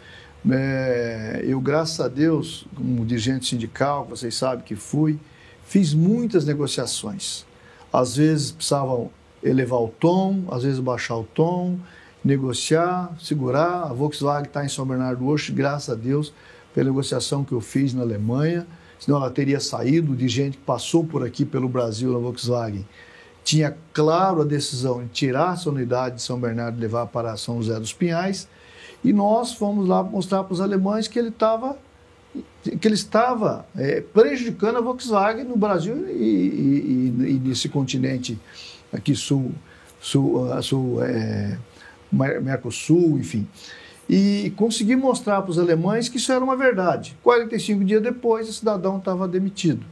É, 0.50 1.44
eu, 1.44 1.60
graças 1.60 2.00
a 2.00 2.08
Deus, 2.08 2.66
como 2.76 3.06
dirigente 3.06 3.46
sindical, 3.46 4.06
vocês 4.06 4.34
sabem 4.34 4.64
que 4.66 4.76
fui, 4.76 5.20
fiz 5.64 5.94
muitas 5.94 6.44
negociações. 6.46 7.46
Às 7.92 8.16
vezes 8.16 8.52
precisavam 8.52 9.10
elevar 9.44 9.82
o 9.82 9.88
tom, 9.88 10.44
às 10.52 10.64
vezes 10.64 10.80
baixar 10.80 11.18
o 11.18 11.24
tom, 11.24 11.78
negociar, 12.24 13.16
segurar. 13.20 13.84
A 13.84 13.94
Volkswagen 13.94 14.48
está 14.48 14.64
em 14.64 14.70
São 14.70 14.86
Bernardo 14.86 15.26
hoje, 15.26 15.52
graças 15.52 15.90
a 15.90 15.96
Deus, 15.96 16.34
pela 16.74 16.90
negociação 16.90 17.44
que 17.44 17.54
eu 17.54 17.62
fiz 17.62 17.94
na 17.94 18.02
Alemanha. 18.02 18.68
Senão 19.00 19.18
ela 19.18 19.32
teria 19.32 19.60
saído 19.60 20.16
de 20.16 20.28
gente 20.28 20.58
que 20.58 20.64
passou 20.64 21.06
por 21.06 21.26
aqui 21.26 21.46
pelo 21.46 21.70
Brasil 21.70 22.12
na 22.12 22.20
Volkswagen. 22.20 22.86
Tinha 23.44 23.76
claro 23.94 24.42
a 24.42 24.46
decisão 24.46 25.02
de 25.02 25.10
tirar 25.10 25.54
essa 25.54 25.70
unidade 25.70 26.18
de 26.18 26.22
São 26.22 26.40
Bernardo 26.40 26.78
e 26.78 26.82
levar 26.82 27.08
para 27.08 27.36
São 27.38 27.62
José 27.62 27.80
dos 27.80 27.94
Pinhais. 27.94 28.48
E 29.04 29.14
nós 29.14 29.54
fomos 29.54 29.88
lá 29.88 30.04
mostrar 30.04 30.44
para 30.44 30.54
os 30.54 30.60
alemães 30.60 31.08
que 31.08 31.18
ele 31.18 31.30
estava 31.30 31.78
que 32.64 32.88
ele 32.88 32.96
estava 32.96 33.66
é, 33.76 34.02
prejudicando 34.02 34.78
a 34.78 34.82
Volkswagen 34.82 35.44
no 35.44 35.58
Brasil 35.58 36.08
e, 36.10 36.12
e, 36.12 37.14
e, 37.26 37.32
e 37.32 37.40
nesse 37.40 37.70
continente 37.70 38.40
aqui 38.92 39.16
sul, 39.16 39.52
sul, 40.00 40.48
sul 40.62 41.04
é, 41.04 41.58
Mercosul, 42.12 43.18
enfim. 43.18 43.48
E 44.10 44.52
consegui 44.56 44.96
mostrar 44.96 45.42
para 45.42 45.52
os 45.52 45.60
alemães 45.60 46.10
que 46.10 46.18
isso 46.18 46.32
era 46.32 46.44
uma 46.44 46.56
verdade. 46.56 47.16
45 47.24 47.84
dias 47.84 48.02
depois, 48.02 48.50
o 48.50 48.54
cidadão 48.54 48.98
estava 48.98 49.28
demitido. 49.28 49.86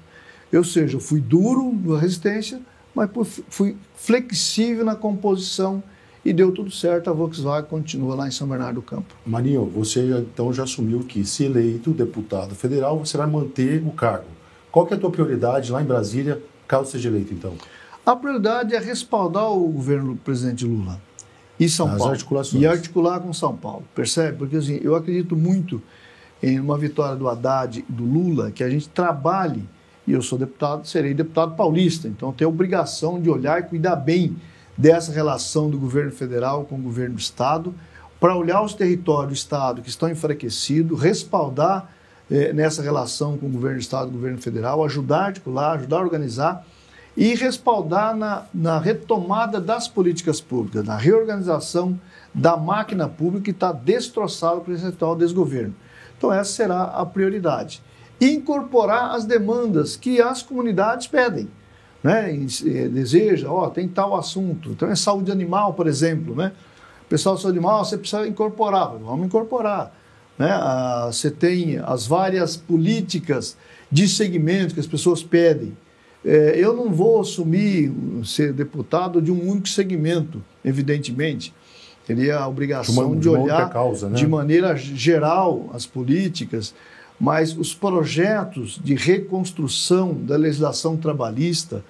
Ou 0.51 0.63
seja, 0.63 0.95
eu 0.95 0.99
fui 0.99 1.19
duro 1.19 1.71
na 1.85 1.99
resistência, 1.99 2.59
mas 2.95 3.09
fui 3.49 3.77
flexível 3.95 4.83
na 4.83 4.95
composição 4.95 5.83
e 6.27 6.33
deu 6.33 6.51
tudo 6.51 6.69
certo. 6.69 7.09
A 7.09 7.13
Volkswagen 7.13 7.69
continua 7.69 8.13
lá 8.13 8.27
em 8.27 8.31
São 8.31 8.45
Bernardo 8.45 8.75
do 8.75 8.81
Campo. 8.81 9.15
Marinho, 9.25 9.63
você 9.65 10.01
então 10.19 10.51
já 10.51 10.63
assumiu 10.63 10.99
que, 10.99 11.23
se 11.23 11.45
eleito 11.45 11.91
deputado 11.91 12.53
federal, 12.53 12.99
você 12.99 13.15
vai 13.17 13.27
manter 13.27 13.81
o 13.81 13.91
cargo. 13.91 14.27
Qual 14.69 14.85
que 14.85 14.93
é 14.93 14.97
a 14.97 14.99
tua 14.99 15.09
prioridade 15.09 15.71
lá 15.71 15.81
em 15.81 15.85
Brasília, 15.85 16.43
caso 16.67 16.91
seja 16.91 17.07
eleito, 17.07 17.33
então? 17.33 17.53
A 18.05 18.13
prioridade 18.13 18.75
é 18.75 18.77
respaldar 18.77 19.49
o 19.49 19.69
governo 19.69 20.15
do 20.15 20.19
presidente 20.19 20.65
Lula 20.65 20.99
e 21.57 21.69
São 21.69 21.87
As 21.87 21.97
Paulo. 21.97 22.11
Articulações. 22.11 22.61
E 22.61 22.67
articular 22.67 23.21
com 23.21 23.31
São 23.31 23.55
Paulo, 23.55 23.85
percebe? 23.95 24.37
Porque 24.37 24.57
assim, 24.57 24.81
eu 24.83 24.95
acredito 24.95 25.33
muito 25.33 25.81
em 26.43 26.59
uma 26.59 26.77
vitória 26.77 27.15
do 27.15 27.29
Haddad 27.29 27.85
do 27.87 28.03
Lula, 28.03 28.51
que 28.51 28.65
a 28.65 28.69
gente 28.69 28.89
trabalhe, 28.89 29.63
e 30.05 30.11
eu 30.11 30.21
sou 30.21 30.37
deputado, 30.37 30.85
serei 30.85 31.13
deputado 31.13 31.55
paulista, 31.55 32.05
então 32.09 32.33
tenho 32.33 32.49
a 32.49 32.53
obrigação 32.53 33.19
de 33.19 33.29
olhar 33.29 33.61
e 33.61 33.63
cuidar 33.63 33.95
bem 33.95 34.35
dessa 34.77 35.11
relação 35.11 35.69
do 35.69 35.77
governo 35.77 36.11
federal 36.11 36.65
com 36.65 36.75
o 36.75 36.81
governo 36.81 37.15
do 37.15 37.19
Estado, 37.19 37.73
para 38.19 38.35
olhar 38.35 38.61
os 38.61 38.73
territórios 38.73 39.31
do 39.31 39.35
Estado 39.35 39.81
que 39.81 39.89
estão 39.89 40.09
enfraquecidos, 40.09 41.01
respaldar 41.01 41.89
eh, 42.29 42.51
nessa 42.53 42.81
relação 42.81 43.37
com 43.37 43.47
o 43.47 43.49
governo 43.49 43.77
do 43.77 43.81
Estado 43.81 44.07
e 44.07 44.09
o 44.09 44.13
governo 44.13 44.37
federal, 44.39 44.83
ajudar 44.83 45.19
a 45.19 45.25
articular, 45.25 45.73
ajudar 45.73 45.97
a 45.97 46.01
organizar 46.01 46.65
e 47.15 47.33
respaldar 47.33 48.15
na, 48.15 48.43
na 48.53 48.79
retomada 48.79 49.59
das 49.59 49.87
políticas 49.87 50.39
públicas, 50.39 50.85
na 50.85 50.95
reorganização 50.95 51.99
da 52.33 52.55
máquina 52.55 53.09
pública 53.09 53.45
que 53.45 53.51
está 53.51 53.71
destroçada 53.71 54.61
por 54.61 54.73
esse 54.73 54.85
atual 54.85 55.15
desgoverno. 55.15 55.73
Então, 56.15 56.31
essa 56.31 56.51
será 56.51 56.83
a 56.83 57.05
prioridade. 57.05 57.81
Incorporar 58.21 59.15
as 59.15 59.25
demandas 59.25 59.95
que 59.95 60.21
as 60.21 60.43
comunidades 60.43 61.07
pedem. 61.07 61.49
Né? 62.03 62.31
Deseja, 62.91 63.49
ó, 63.49 63.69
tem 63.69 63.87
tal 63.87 64.15
assunto. 64.15 64.71
Então, 64.71 64.89
é 64.89 64.95
saúde 64.95 65.31
animal, 65.31 65.73
por 65.73 65.87
exemplo. 65.87 66.35
Né? 66.35 66.51
O 67.05 67.09
pessoal 67.09 67.35
de 67.35 67.41
saúde 67.41 67.57
animal, 67.57 67.83
você 67.83 67.97
precisa 67.97 68.27
incorporar. 68.27 68.95
Vamos 68.97 69.25
incorporar. 69.25 69.93
Né? 70.37 70.49
Ah, 70.51 71.09
você 71.11 71.31
tem 71.31 71.79
as 71.79 72.05
várias 72.05 72.55
políticas 72.55 73.57
de 73.91 74.07
segmento 74.07 74.73
que 74.73 74.79
as 74.79 74.87
pessoas 74.87 75.23
pedem. 75.23 75.75
É, 76.25 76.55
eu 76.57 76.73
não 76.73 76.91
vou 76.91 77.21
assumir 77.21 77.91
ser 78.23 78.51
deputado 78.51 79.21
de 79.21 79.31
um 79.31 79.49
único 79.49 79.69
segmento, 79.69 80.43
evidentemente. 80.63 81.53
Teria 82.05 82.39
a 82.39 82.47
obrigação 82.47 83.17
de, 83.17 83.29
uma, 83.29 83.37
de 83.37 83.43
olhar 83.43 83.69
causa, 83.69 84.09
né? 84.09 84.15
de 84.15 84.27
maneira 84.27 84.75
geral 84.75 85.69
as 85.73 85.85
políticas, 85.85 86.73
mas 87.19 87.57
os 87.57 87.73
projetos 87.73 88.79
de 88.83 88.93
reconstrução 88.93 90.13
da 90.13 90.35
legislação 90.35 90.95
trabalhista, 90.95 91.83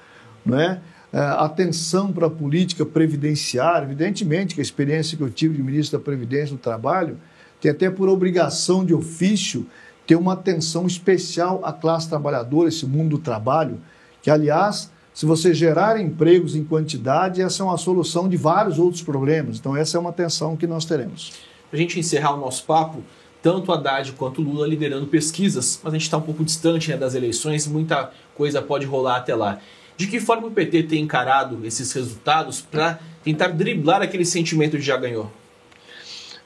né? 0.45 0.81
atenção 1.11 2.11
para 2.11 2.27
a 2.27 2.29
política 2.29 2.85
previdenciária, 2.85 3.85
evidentemente 3.85 4.53
que 4.53 4.61
a 4.61 4.63
experiência 4.63 5.17
que 5.17 5.23
eu 5.23 5.29
tive 5.29 5.55
de 5.55 5.63
ministro 5.63 5.97
da 5.97 6.03
Previdência 6.03 6.55
do 6.55 6.57
Trabalho 6.57 7.17
tem 7.61 7.71
até 7.71 7.89
por 7.89 8.07
obrigação 8.07 8.85
de 8.85 8.93
ofício 8.93 9.65
ter 10.05 10.15
uma 10.15 10.33
atenção 10.33 10.85
especial 10.85 11.59
à 11.63 11.73
classe 11.73 12.07
trabalhadora, 12.07 12.69
esse 12.69 12.85
mundo 12.85 13.17
do 13.17 13.17
trabalho, 13.17 13.79
que, 14.21 14.29
aliás, 14.29 14.91
se 15.13 15.25
você 15.25 15.53
gerar 15.53 15.99
empregos 15.99 16.55
em 16.55 16.63
quantidade, 16.63 17.41
essa 17.41 17.63
é 17.63 17.65
uma 17.65 17.77
solução 17.77 18.29
de 18.29 18.37
vários 18.37 18.79
outros 18.79 19.01
problemas. 19.01 19.57
Então, 19.57 19.75
essa 19.75 19.97
é 19.97 19.99
uma 19.99 20.11
atenção 20.11 20.55
que 20.55 20.67
nós 20.67 20.85
teremos. 20.85 21.33
Para 21.69 21.77
a 21.77 21.81
gente 21.81 21.99
encerrar 21.99 22.35
o 22.35 22.39
nosso 22.39 22.63
papo, 22.63 23.03
tanto 23.47 23.71
Haddad 23.71 24.12
quanto 24.12 24.41
Lula 24.41 24.67
liderando 24.67 25.07
pesquisas, 25.07 25.79
mas 25.81 25.93
a 25.93 25.97
gente 25.97 26.03
está 26.03 26.17
um 26.17 26.21
pouco 26.21 26.43
distante 26.43 26.89
né, 26.89 26.97
das 26.97 27.15
eleições, 27.15 27.65
muita 27.65 28.12
coisa 28.36 28.62
pode 28.62 28.86
rolar 28.86 29.15
até 29.15 29.33
lá. 29.33 29.60
De 29.95 30.05
que 30.05 30.19
forma 30.19 30.47
o 30.47 30.51
PT 30.51 30.83
tem 30.83 31.01
encarado 31.01 31.65
esses 31.65 31.89
resultados 31.93 32.60
para 32.60 32.99
tentar 33.23 33.47
driblar 33.47 34.01
aquele 34.01 34.25
sentimento 34.25 34.77
de 34.77 34.83
já 34.83 34.97
ganhou? 34.97 35.31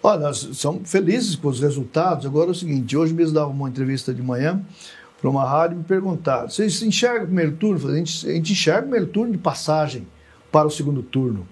Olha, 0.03 0.19
nós 0.19 0.47
somos 0.53 0.91
felizes 0.91 1.35
com 1.35 1.47
os 1.47 1.59
resultados. 1.59 2.23
Agora 2.23 2.49
é 2.49 2.51
o 2.51 2.55
seguinte: 2.55 2.95
hoje 2.95 3.15
mesmo 3.15 3.33
dava 3.33 3.49
uma 3.49 3.67
entrevista 3.67 4.13
de 4.13 4.21
manhã 4.21 4.63
para 5.19 5.27
uma 5.27 5.43
rádio 5.43 5.77
me 5.77 5.83
perguntaram: 5.83 6.49
vocês 6.49 6.83
enxergam 6.83 7.23
o 7.23 7.25
primeiro 7.25 7.53
turno? 7.53 7.89
A 7.89 7.95
gente, 7.95 8.29
a 8.29 8.31
gente 8.31 8.51
enxerga 8.51 8.81
o 8.81 8.83
primeiro 8.83 9.07
turno 9.07 9.31
de 9.31 9.39
passagem 9.39 10.07
para 10.51 10.67
o 10.67 10.71
segundo 10.71 11.01
turno. 11.01 11.47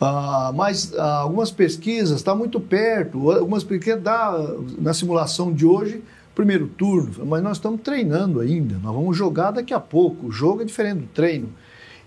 Ah, 0.00 0.50
mas 0.54 0.94
ah, 0.96 1.18
algumas 1.18 1.50
pesquisas 1.50 2.16
estão 2.16 2.32
tá 2.32 2.38
muito 2.38 2.58
perto, 2.58 3.30
algumas 3.30 3.62
pesquisas 3.62 4.02
dá, 4.02 4.32
na 4.78 4.94
simulação 4.94 5.52
de 5.52 5.66
hoje, 5.66 6.02
primeiro 6.34 6.68
turno, 6.68 7.26
mas 7.26 7.42
nós 7.42 7.58
estamos 7.58 7.82
treinando 7.82 8.40
ainda, 8.40 8.76
nós 8.78 8.94
vamos 8.94 9.14
jogar 9.14 9.50
daqui 9.50 9.74
a 9.74 9.80
pouco, 9.80 10.28
o 10.28 10.32
jogo 10.32 10.62
é 10.62 10.64
diferente 10.64 11.00
do 11.00 11.06
treino. 11.08 11.50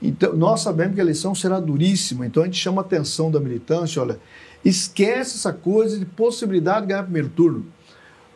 Então, 0.02 0.34
nós 0.34 0.62
sabemos 0.62 0.96
que 0.96 1.02
a 1.02 1.04
eleição 1.04 1.36
será 1.36 1.60
duríssima, 1.60 2.26
então 2.26 2.42
a 2.42 2.46
gente 2.48 2.58
chama 2.58 2.82
a 2.82 2.86
atenção 2.86 3.30
da 3.30 3.40
militância, 3.40 4.02
olha, 4.02 4.20
esquece 4.66 5.36
essa 5.38 5.54
coisa 5.54 6.00
de 6.00 6.06
possibilidade 6.06 6.82
de 6.82 6.88
ganhar 6.88 7.04
primeiro 7.04 7.30
turno. 7.30 7.66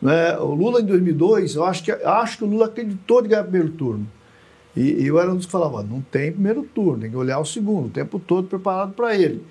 Né? 0.00 0.38
O 0.38 0.54
Lula 0.54 0.80
em 0.80 0.84
2002, 0.84 1.56
eu 1.56 1.64
acho 1.64 1.82
que, 1.82 1.90
acho 1.90 2.38
que 2.38 2.44
o 2.44 2.46
Lula 2.46 2.66
acreditou 2.66 3.20
de 3.20 3.28
ganhar 3.28 3.42
primeiro 3.42 3.70
turno. 3.70 4.06
E, 4.78 5.04
eu 5.04 5.18
era 5.18 5.32
um 5.32 5.36
dos 5.36 5.46
que 5.46 5.50
falava, 5.50 5.82
não 5.82 6.00
tem 6.00 6.30
primeiro 6.30 6.62
turno, 6.62 7.00
tem 7.00 7.10
que 7.10 7.16
olhar 7.16 7.40
o 7.40 7.44
segundo, 7.44 7.86
o 7.86 7.90
tempo 7.90 8.20
todo 8.20 8.46
preparado 8.46 8.92
para 8.92 9.16
ele. 9.16 9.44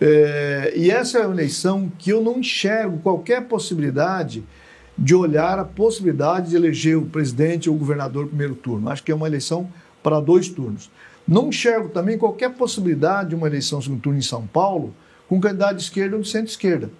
É, 0.00 0.72
e 0.74 0.90
essa 0.90 1.18
é 1.18 1.26
uma 1.26 1.34
eleição 1.34 1.92
que 1.98 2.10
eu 2.10 2.22
não 2.22 2.38
enxergo 2.38 2.98
qualquer 3.00 3.46
possibilidade 3.46 4.42
de 4.96 5.14
olhar 5.14 5.58
a 5.58 5.64
possibilidade 5.64 6.50
de 6.50 6.56
eleger 6.56 6.96
o 6.96 7.04
presidente 7.04 7.68
ou 7.68 7.76
o 7.76 7.78
governador 7.78 8.26
primeiro 8.26 8.54
turno. 8.54 8.88
Acho 8.88 9.02
que 9.02 9.12
é 9.12 9.14
uma 9.14 9.26
eleição 9.26 9.68
para 10.02 10.20
dois 10.20 10.48
turnos. 10.48 10.90
Não 11.28 11.50
enxergo 11.50 11.90
também 11.90 12.16
qualquer 12.16 12.54
possibilidade 12.54 13.30
de 13.30 13.34
uma 13.34 13.46
eleição 13.46 13.80
segundo 13.80 14.00
turno 14.00 14.18
em 14.18 14.22
São 14.22 14.46
Paulo 14.46 14.94
com 15.28 15.38
candidato 15.38 15.76
de 15.76 15.82
esquerda 15.82 16.16
ou 16.16 16.22
de 16.22 16.28
centro-esquerda. 16.28 16.90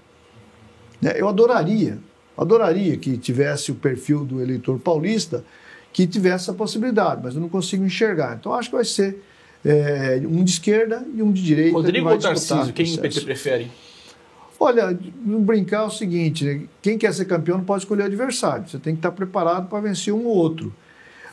Né, 1.01 1.15
eu 1.17 1.27
adoraria, 1.27 1.99
adoraria 2.37 2.97
que 2.99 3.17
tivesse 3.17 3.73
o 3.73 3.75
perfil 3.75 4.25
do 4.25 4.41
eleitor 4.41 4.79
paulista 4.79 5.43
que 5.93 6.07
tivesse 6.07 6.45
essa 6.45 6.55
possibilidade, 6.55 7.21
mas 7.23 7.35
eu 7.35 7.41
não 7.41 7.49
consigo 7.49 7.85
enxergar. 7.85 8.37
Então 8.39 8.55
acho 8.55 8.71
que 8.71 8.77
vai 8.77 8.85
ser 8.85 9.23
é, 9.65 10.21
um 10.25 10.43
de 10.43 10.53
esquerda 10.53 11.07
e 11.15 11.23
um 11.23 11.31
de 11.31 11.43
direita. 11.43 11.77
Rodrigo 11.77 12.09
ou 12.09 12.19
Tarcísio, 12.19 12.73
quem 12.73 12.95
o 12.95 12.99
PT 12.99 13.21
prefere? 13.21 13.71
Olha, 14.59 14.97
brincar 15.41 15.83
é 15.83 15.87
o 15.87 15.91
seguinte: 15.91 16.45
né? 16.45 16.63
quem 16.81 16.97
quer 16.97 17.13
ser 17.13 17.25
campeão 17.25 17.59
não 17.59 17.65
pode 17.65 17.83
escolher 17.83 18.05
adversário, 18.05 18.69
você 18.69 18.79
tem 18.79 18.95
que 18.95 18.99
estar 19.01 19.11
preparado 19.11 19.69
para 19.69 19.81
vencer 19.81 20.15
um 20.15 20.25
ou 20.25 20.37
outro. 20.37 20.73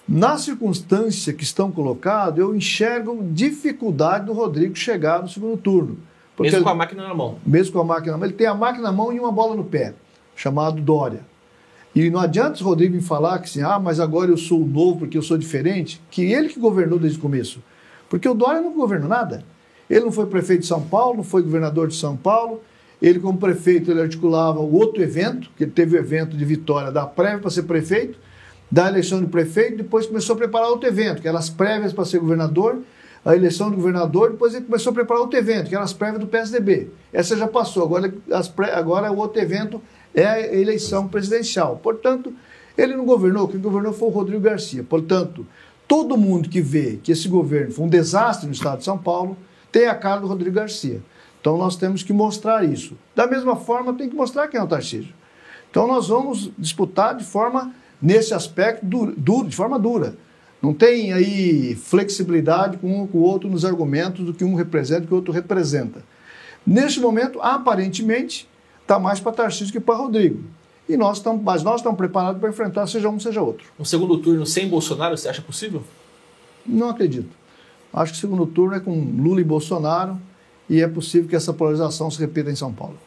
Na 0.07 0.39
circunstância 0.39 1.31
que 1.31 1.43
estão 1.43 1.71
colocados, 1.71 2.39
eu 2.39 2.55
enxergo 2.55 3.23
dificuldade 3.31 4.25
do 4.25 4.33
Rodrigo 4.33 4.75
chegar 4.75 5.21
no 5.21 5.29
segundo 5.29 5.55
turno. 5.55 5.99
Mesmo 6.39 6.63
com 6.63 6.69
a 6.69 6.75
máquina 6.75 7.07
na 7.07 7.13
mão. 7.13 7.37
Mesmo 7.45 7.73
com 7.73 7.79
a 7.81 7.83
máquina 7.83 8.13
na 8.13 8.17
mão. 8.17 8.25
Ele 8.25 8.35
tem 8.35 8.47
a 8.47 8.55
máquina 8.55 8.85
na 8.85 8.91
mão 8.91 9.13
e 9.13 9.19
uma 9.19 9.31
bola 9.31 9.55
no 9.55 9.63
pé, 9.63 9.93
chamado 10.35 10.81
Dória. 10.81 11.28
E 11.95 12.09
não 12.09 12.19
adianta 12.19 12.61
o 12.61 12.65
Rodrigo 12.65 12.95
me 12.95 13.01
falar 13.01 13.39
que 13.39 13.45
assim, 13.45 13.61
ah, 13.61 13.79
mas 13.79 13.99
agora 13.99 14.29
eu 14.29 14.37
sou 14.37 14.65
novo 14.65 14.99
porque 14.99 15.17
eu 15.17 15.21
sou 15.21 15.37
diferente, 15.37 16.01
que 16.11 16.21
ele 16.31 16.49
que 16.49 16.59
governou 16.59 16.99
desde 16.99 17.17
o 17.17 17.21
começo. 17.21 17.61
Porque 18.09 18.27
o 18.27 18.33
Dória 18.33 18.61
não 18.61 18.73
governou 18.73 19.09
nada. 19.09 19.43
Ele 19.89 20.01
não 20.01 20.11
foi 20.11 20.27
prefeito 20.27 20.61
de 20.61 20.67
São 20.67 20.81
Paulo, 20.81 21.17
não 21.17 21.23
foi 21.23 21.41
governador 21.41 21.87
de 21.87 21.95
São 21.95 22.15
Paulo. 22.15 22.61
Ele, 23.01 23.19
como 23.19 23.37
prefeito, 23.37 23.89
ele 23.89 24.01
articulava 24.01 24.59
o 24.59 24.73
outro 24.73 25.01
evento, 25.01 25.49
que 25.55 25.63
ele 25.63 25.71
teve 25.71 25.95
o 25.95 25.99
evento 25.99 26.35
de 26.35 26.45
vitória 26.45 26.91
da 26.91 27.05
prévia 27.05 27.39
para 27.39 27.49
ser 27.49 27.63
prefeito, 27.63 28.19
da 28.71 28.87
eleição 28.87 29.19
de 29.19 29.27
prefeito, 29.27 29.77
depois 29.77 30.05
começou 30.05 30.35
a 30.35 30.37
preparar 30.37 30.69
outro 30.69 30.87
evento, 30.87 31.21
que 31.21 31.27
eram 31.27 31.39
as 31.39 31.49
prévias 31.49 31.91
para 31.91 32.05
ser 32.05 32.19
governador, 32.19 32.79
a 33.25 33.35
eleição 33.35 33.69
do 33.69 33.75
governador, 33.75 34.31
depois 34.31 34.53
ele 34.53 34.65
começou 34.65 34.91
a 34.91 34.93
preparar 34.93 35.21
outro 35.21 35.37
evento, 35.37 35.69
que 35.69 35.75
eram 35.75 35.83
as 35.83 35.93
prévias 35.93 36.19
do 36.19 36.27
PSDB. 36.27 36.89
Essa 37.11 37.35
já 37.35 37.47
passou, 37.47 37.83
agora, 37.83 38.13
as 38.31 38.47
pré, 38.47 38.73
agora 38.73 39.11
o 39.11 39.17
outro 39.17 39.41
evento 39.41 39.81
é 40.13 40.25
a 40.25 40.55
eleição 40.55 41.07
presidencial. 41.07 41.77
Portanto, 41.77 42.33
ele 42.77 42.95
não 42.95 43.05
governou, 43.05 43.47
quem 43.47 43.59
governou 43.59 43.93
foi 43.93 44.07
o 44.07 44.11
Rodrigo 44.11 44.41
Garcia. 44.41 44.83
Portanto, 44.83 45.45
todo 45.87 46.17
mundo 46.17 46.49
que 46.49 46.61
vê 46.61 46.99
que 47.03 47.11
esse 47.11 47.27
governo 47.27 47.71
foi 47.71 47.85
um 47.85 47.89
desastre 47.89 48.47
no 48.47 48.53
estado 48.53 48.79
de 48.79 48.85
São 48.85 48.97
Paulo 48.97 49.37
tem 49.71 49.87
a 49.87 49.95
cara 49.95 50.21
do 50.21 50.27
Rodrigo 50.27 50.55
Garcia. 50.55 51.01
Então 51.39 51.57
nós 51.57 51.75
temos 51.75 52.03
que 52.03 52.11
mostrar 52.11 52.63
isso. 52.65 52.97
Da 53.15 53.27
mesma 53.27 53.55
forma, 53.55 53.93
tem 53.93 54.09
que 54.09 54.15
mostrar 54.15 54.47
quem 54.47 54.59
é 54.59 54.63
o 54.63 54.67
Tarcísio. 54.67 55.13
Então 55.69 55.87
nós 55.87 56.07
vamos 56.07 56.51
disputar 56.57 57.15
de 57.15 57.23
forma, 57.23 57.73
nesse 58.01 58.33
aspecto, 58.33 58.85
duro, 58.85 59.47
de 59.47 59.55
forma 59.55 59.77
dura. 59.77 60.15
Não 60.61 60.73
tem 60.73 61.13
aí 61.13 61.75
flexibilidade 61.75 62.77
com 62.77 63.01
um 63.01 63.07
com 63.07 63.19
o 63.19 63.21
outro 63.21 63.49
nos 63.49 63.63
argumentos 63.63 64.25
do 64.25 64.33
que 64.33 64.43
um 64.43 64.55
representa 64.55 65.03
e 65.03 65.07
que 65.07 65.13
o 65.13 65.17
outro 65.17 65.31
representa. 65.31 66.03
Neste 66.67 66.99
momento, 66.99 67.39
aparentemente, 67.41 68.49
está 68.89 68.97
mais 68.97 69.19
para 69.19 69.31
Tarcísio 69.31 69.71
que 69.71 69.79
para 69.79 69.95
Rodrigo. 69.95 70.43
E 70.87 70.97
nós 70.97 71.17
estamos, 71.17 71.43
mas 71.43 71.61
nós 71.61 71.75
estamos 71.75 71.95
preparados 71.95 72.41
para 72.41 72.49
enfrentar 72.49 72.87
seja 72.87 73.07
um, 73.07 73.19
seja 73.19 73.39
outro. 73.39 73.67
Um 73.79 73.85
segundo 73.85 74.17
turno 74.17 74.43
sem 74.47 74.67
Bolsonaro, 74.67 75.15
você 75.15 75.29
acha 75.29 75.43
possível? 75.43 75.83
Não 76.65 76.89
acredito. 76.89 77.29
Acho 77.93 78.13
que 78.13 78.17
o 78.17 78.21
segundo 78.21 78.47
turno 78.47 78.75
é 78.75 78.79
com 78.79 78.91
Lula 78.91 79.39
e 79.39 79.43
Bolsonaro 79.43 80.19
e 80.67 80.81
é 80.81 80.87
possível 80.87 81.29
que 81.29 81.35
essa 81.35 81.53
polarização 81.53 82.09
se 82.09 82.19
repita 82.19 82.49
em 82.49 82.55
São 82.55 82.73
Paulo. 82.73 82.97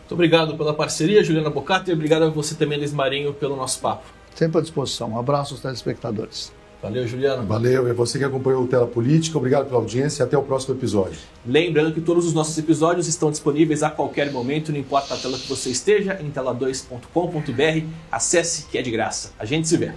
Muito 0.00 0.12
obrigado 0.12 0.54
pela 0.58 0.74
parceria, 0.74 1.24
Juliana 1.24 1.48
Bocata, 1.48 1.90
e 1.90 1.94
obrigado 1.94 2.24
a 2.24 2.28
você 2.28 2.54
também, 2.54 2.78
Liz 2.78 2.92
Marinho, 2.92 3.32
pelo 3.32 3.56
nosso 3.56 3.80
papo. 3.80 4.04
Sempre 4.34 4.58
à 4.58 4.60
disposição. 4.60 5.12
Um 5.12 5.18
abraço 5.18 5.54
aos 5.54 5.62
telespectadores. 5.62 6.52
Valeu, 6.84 7.08
Juliano. 7.08 7.46
Valeu, 7.46 7.88
é 7.88 7.94
você 7.94 8.18
que 8.18 8.24
acompanhou 8.24 8.62
o 8.62 8.66
Tela 8.66 8.86
Política. 8.86 9.38
Obrigado 9.38 9.64
pela 9.64 9.78
audiência 9.78 10.22
e 10.22 10.24
até 10.24 10.36
o 10.36 10.42
próximo 10.42 10.74
episódio. 10.74 11.18
Lembrando 11.46 11.94
que 11.94 12.00
todos 12.02 12.26
os 12.26 12.34
nossos 12.34 12.58
episódios 12.58 13.08
estão 13.08 13.30
disponíveis 13.30 13.82
a 13.82 13.88
qualquer 13.88 14.30
momento, 14.30 14.70
não 14.70 14.78
importa 14.78 15.14
a 15.14 15.16
tela 15.16 15.38
que 15.38 15.48
você 15.48 15.70
esteja, 15.70 16.20
em 16.20 16.30
tela2.com.br. 16.30 17.86
Acesse 18.12 18.66
que 18.66 18.76
é 18.76 18.82
de 18.82 18.90
graça. 18.90 19.32
A 19.38 19.46
gente 19.46 19.66
se 19.66 19.78
vê. 19.78 19.94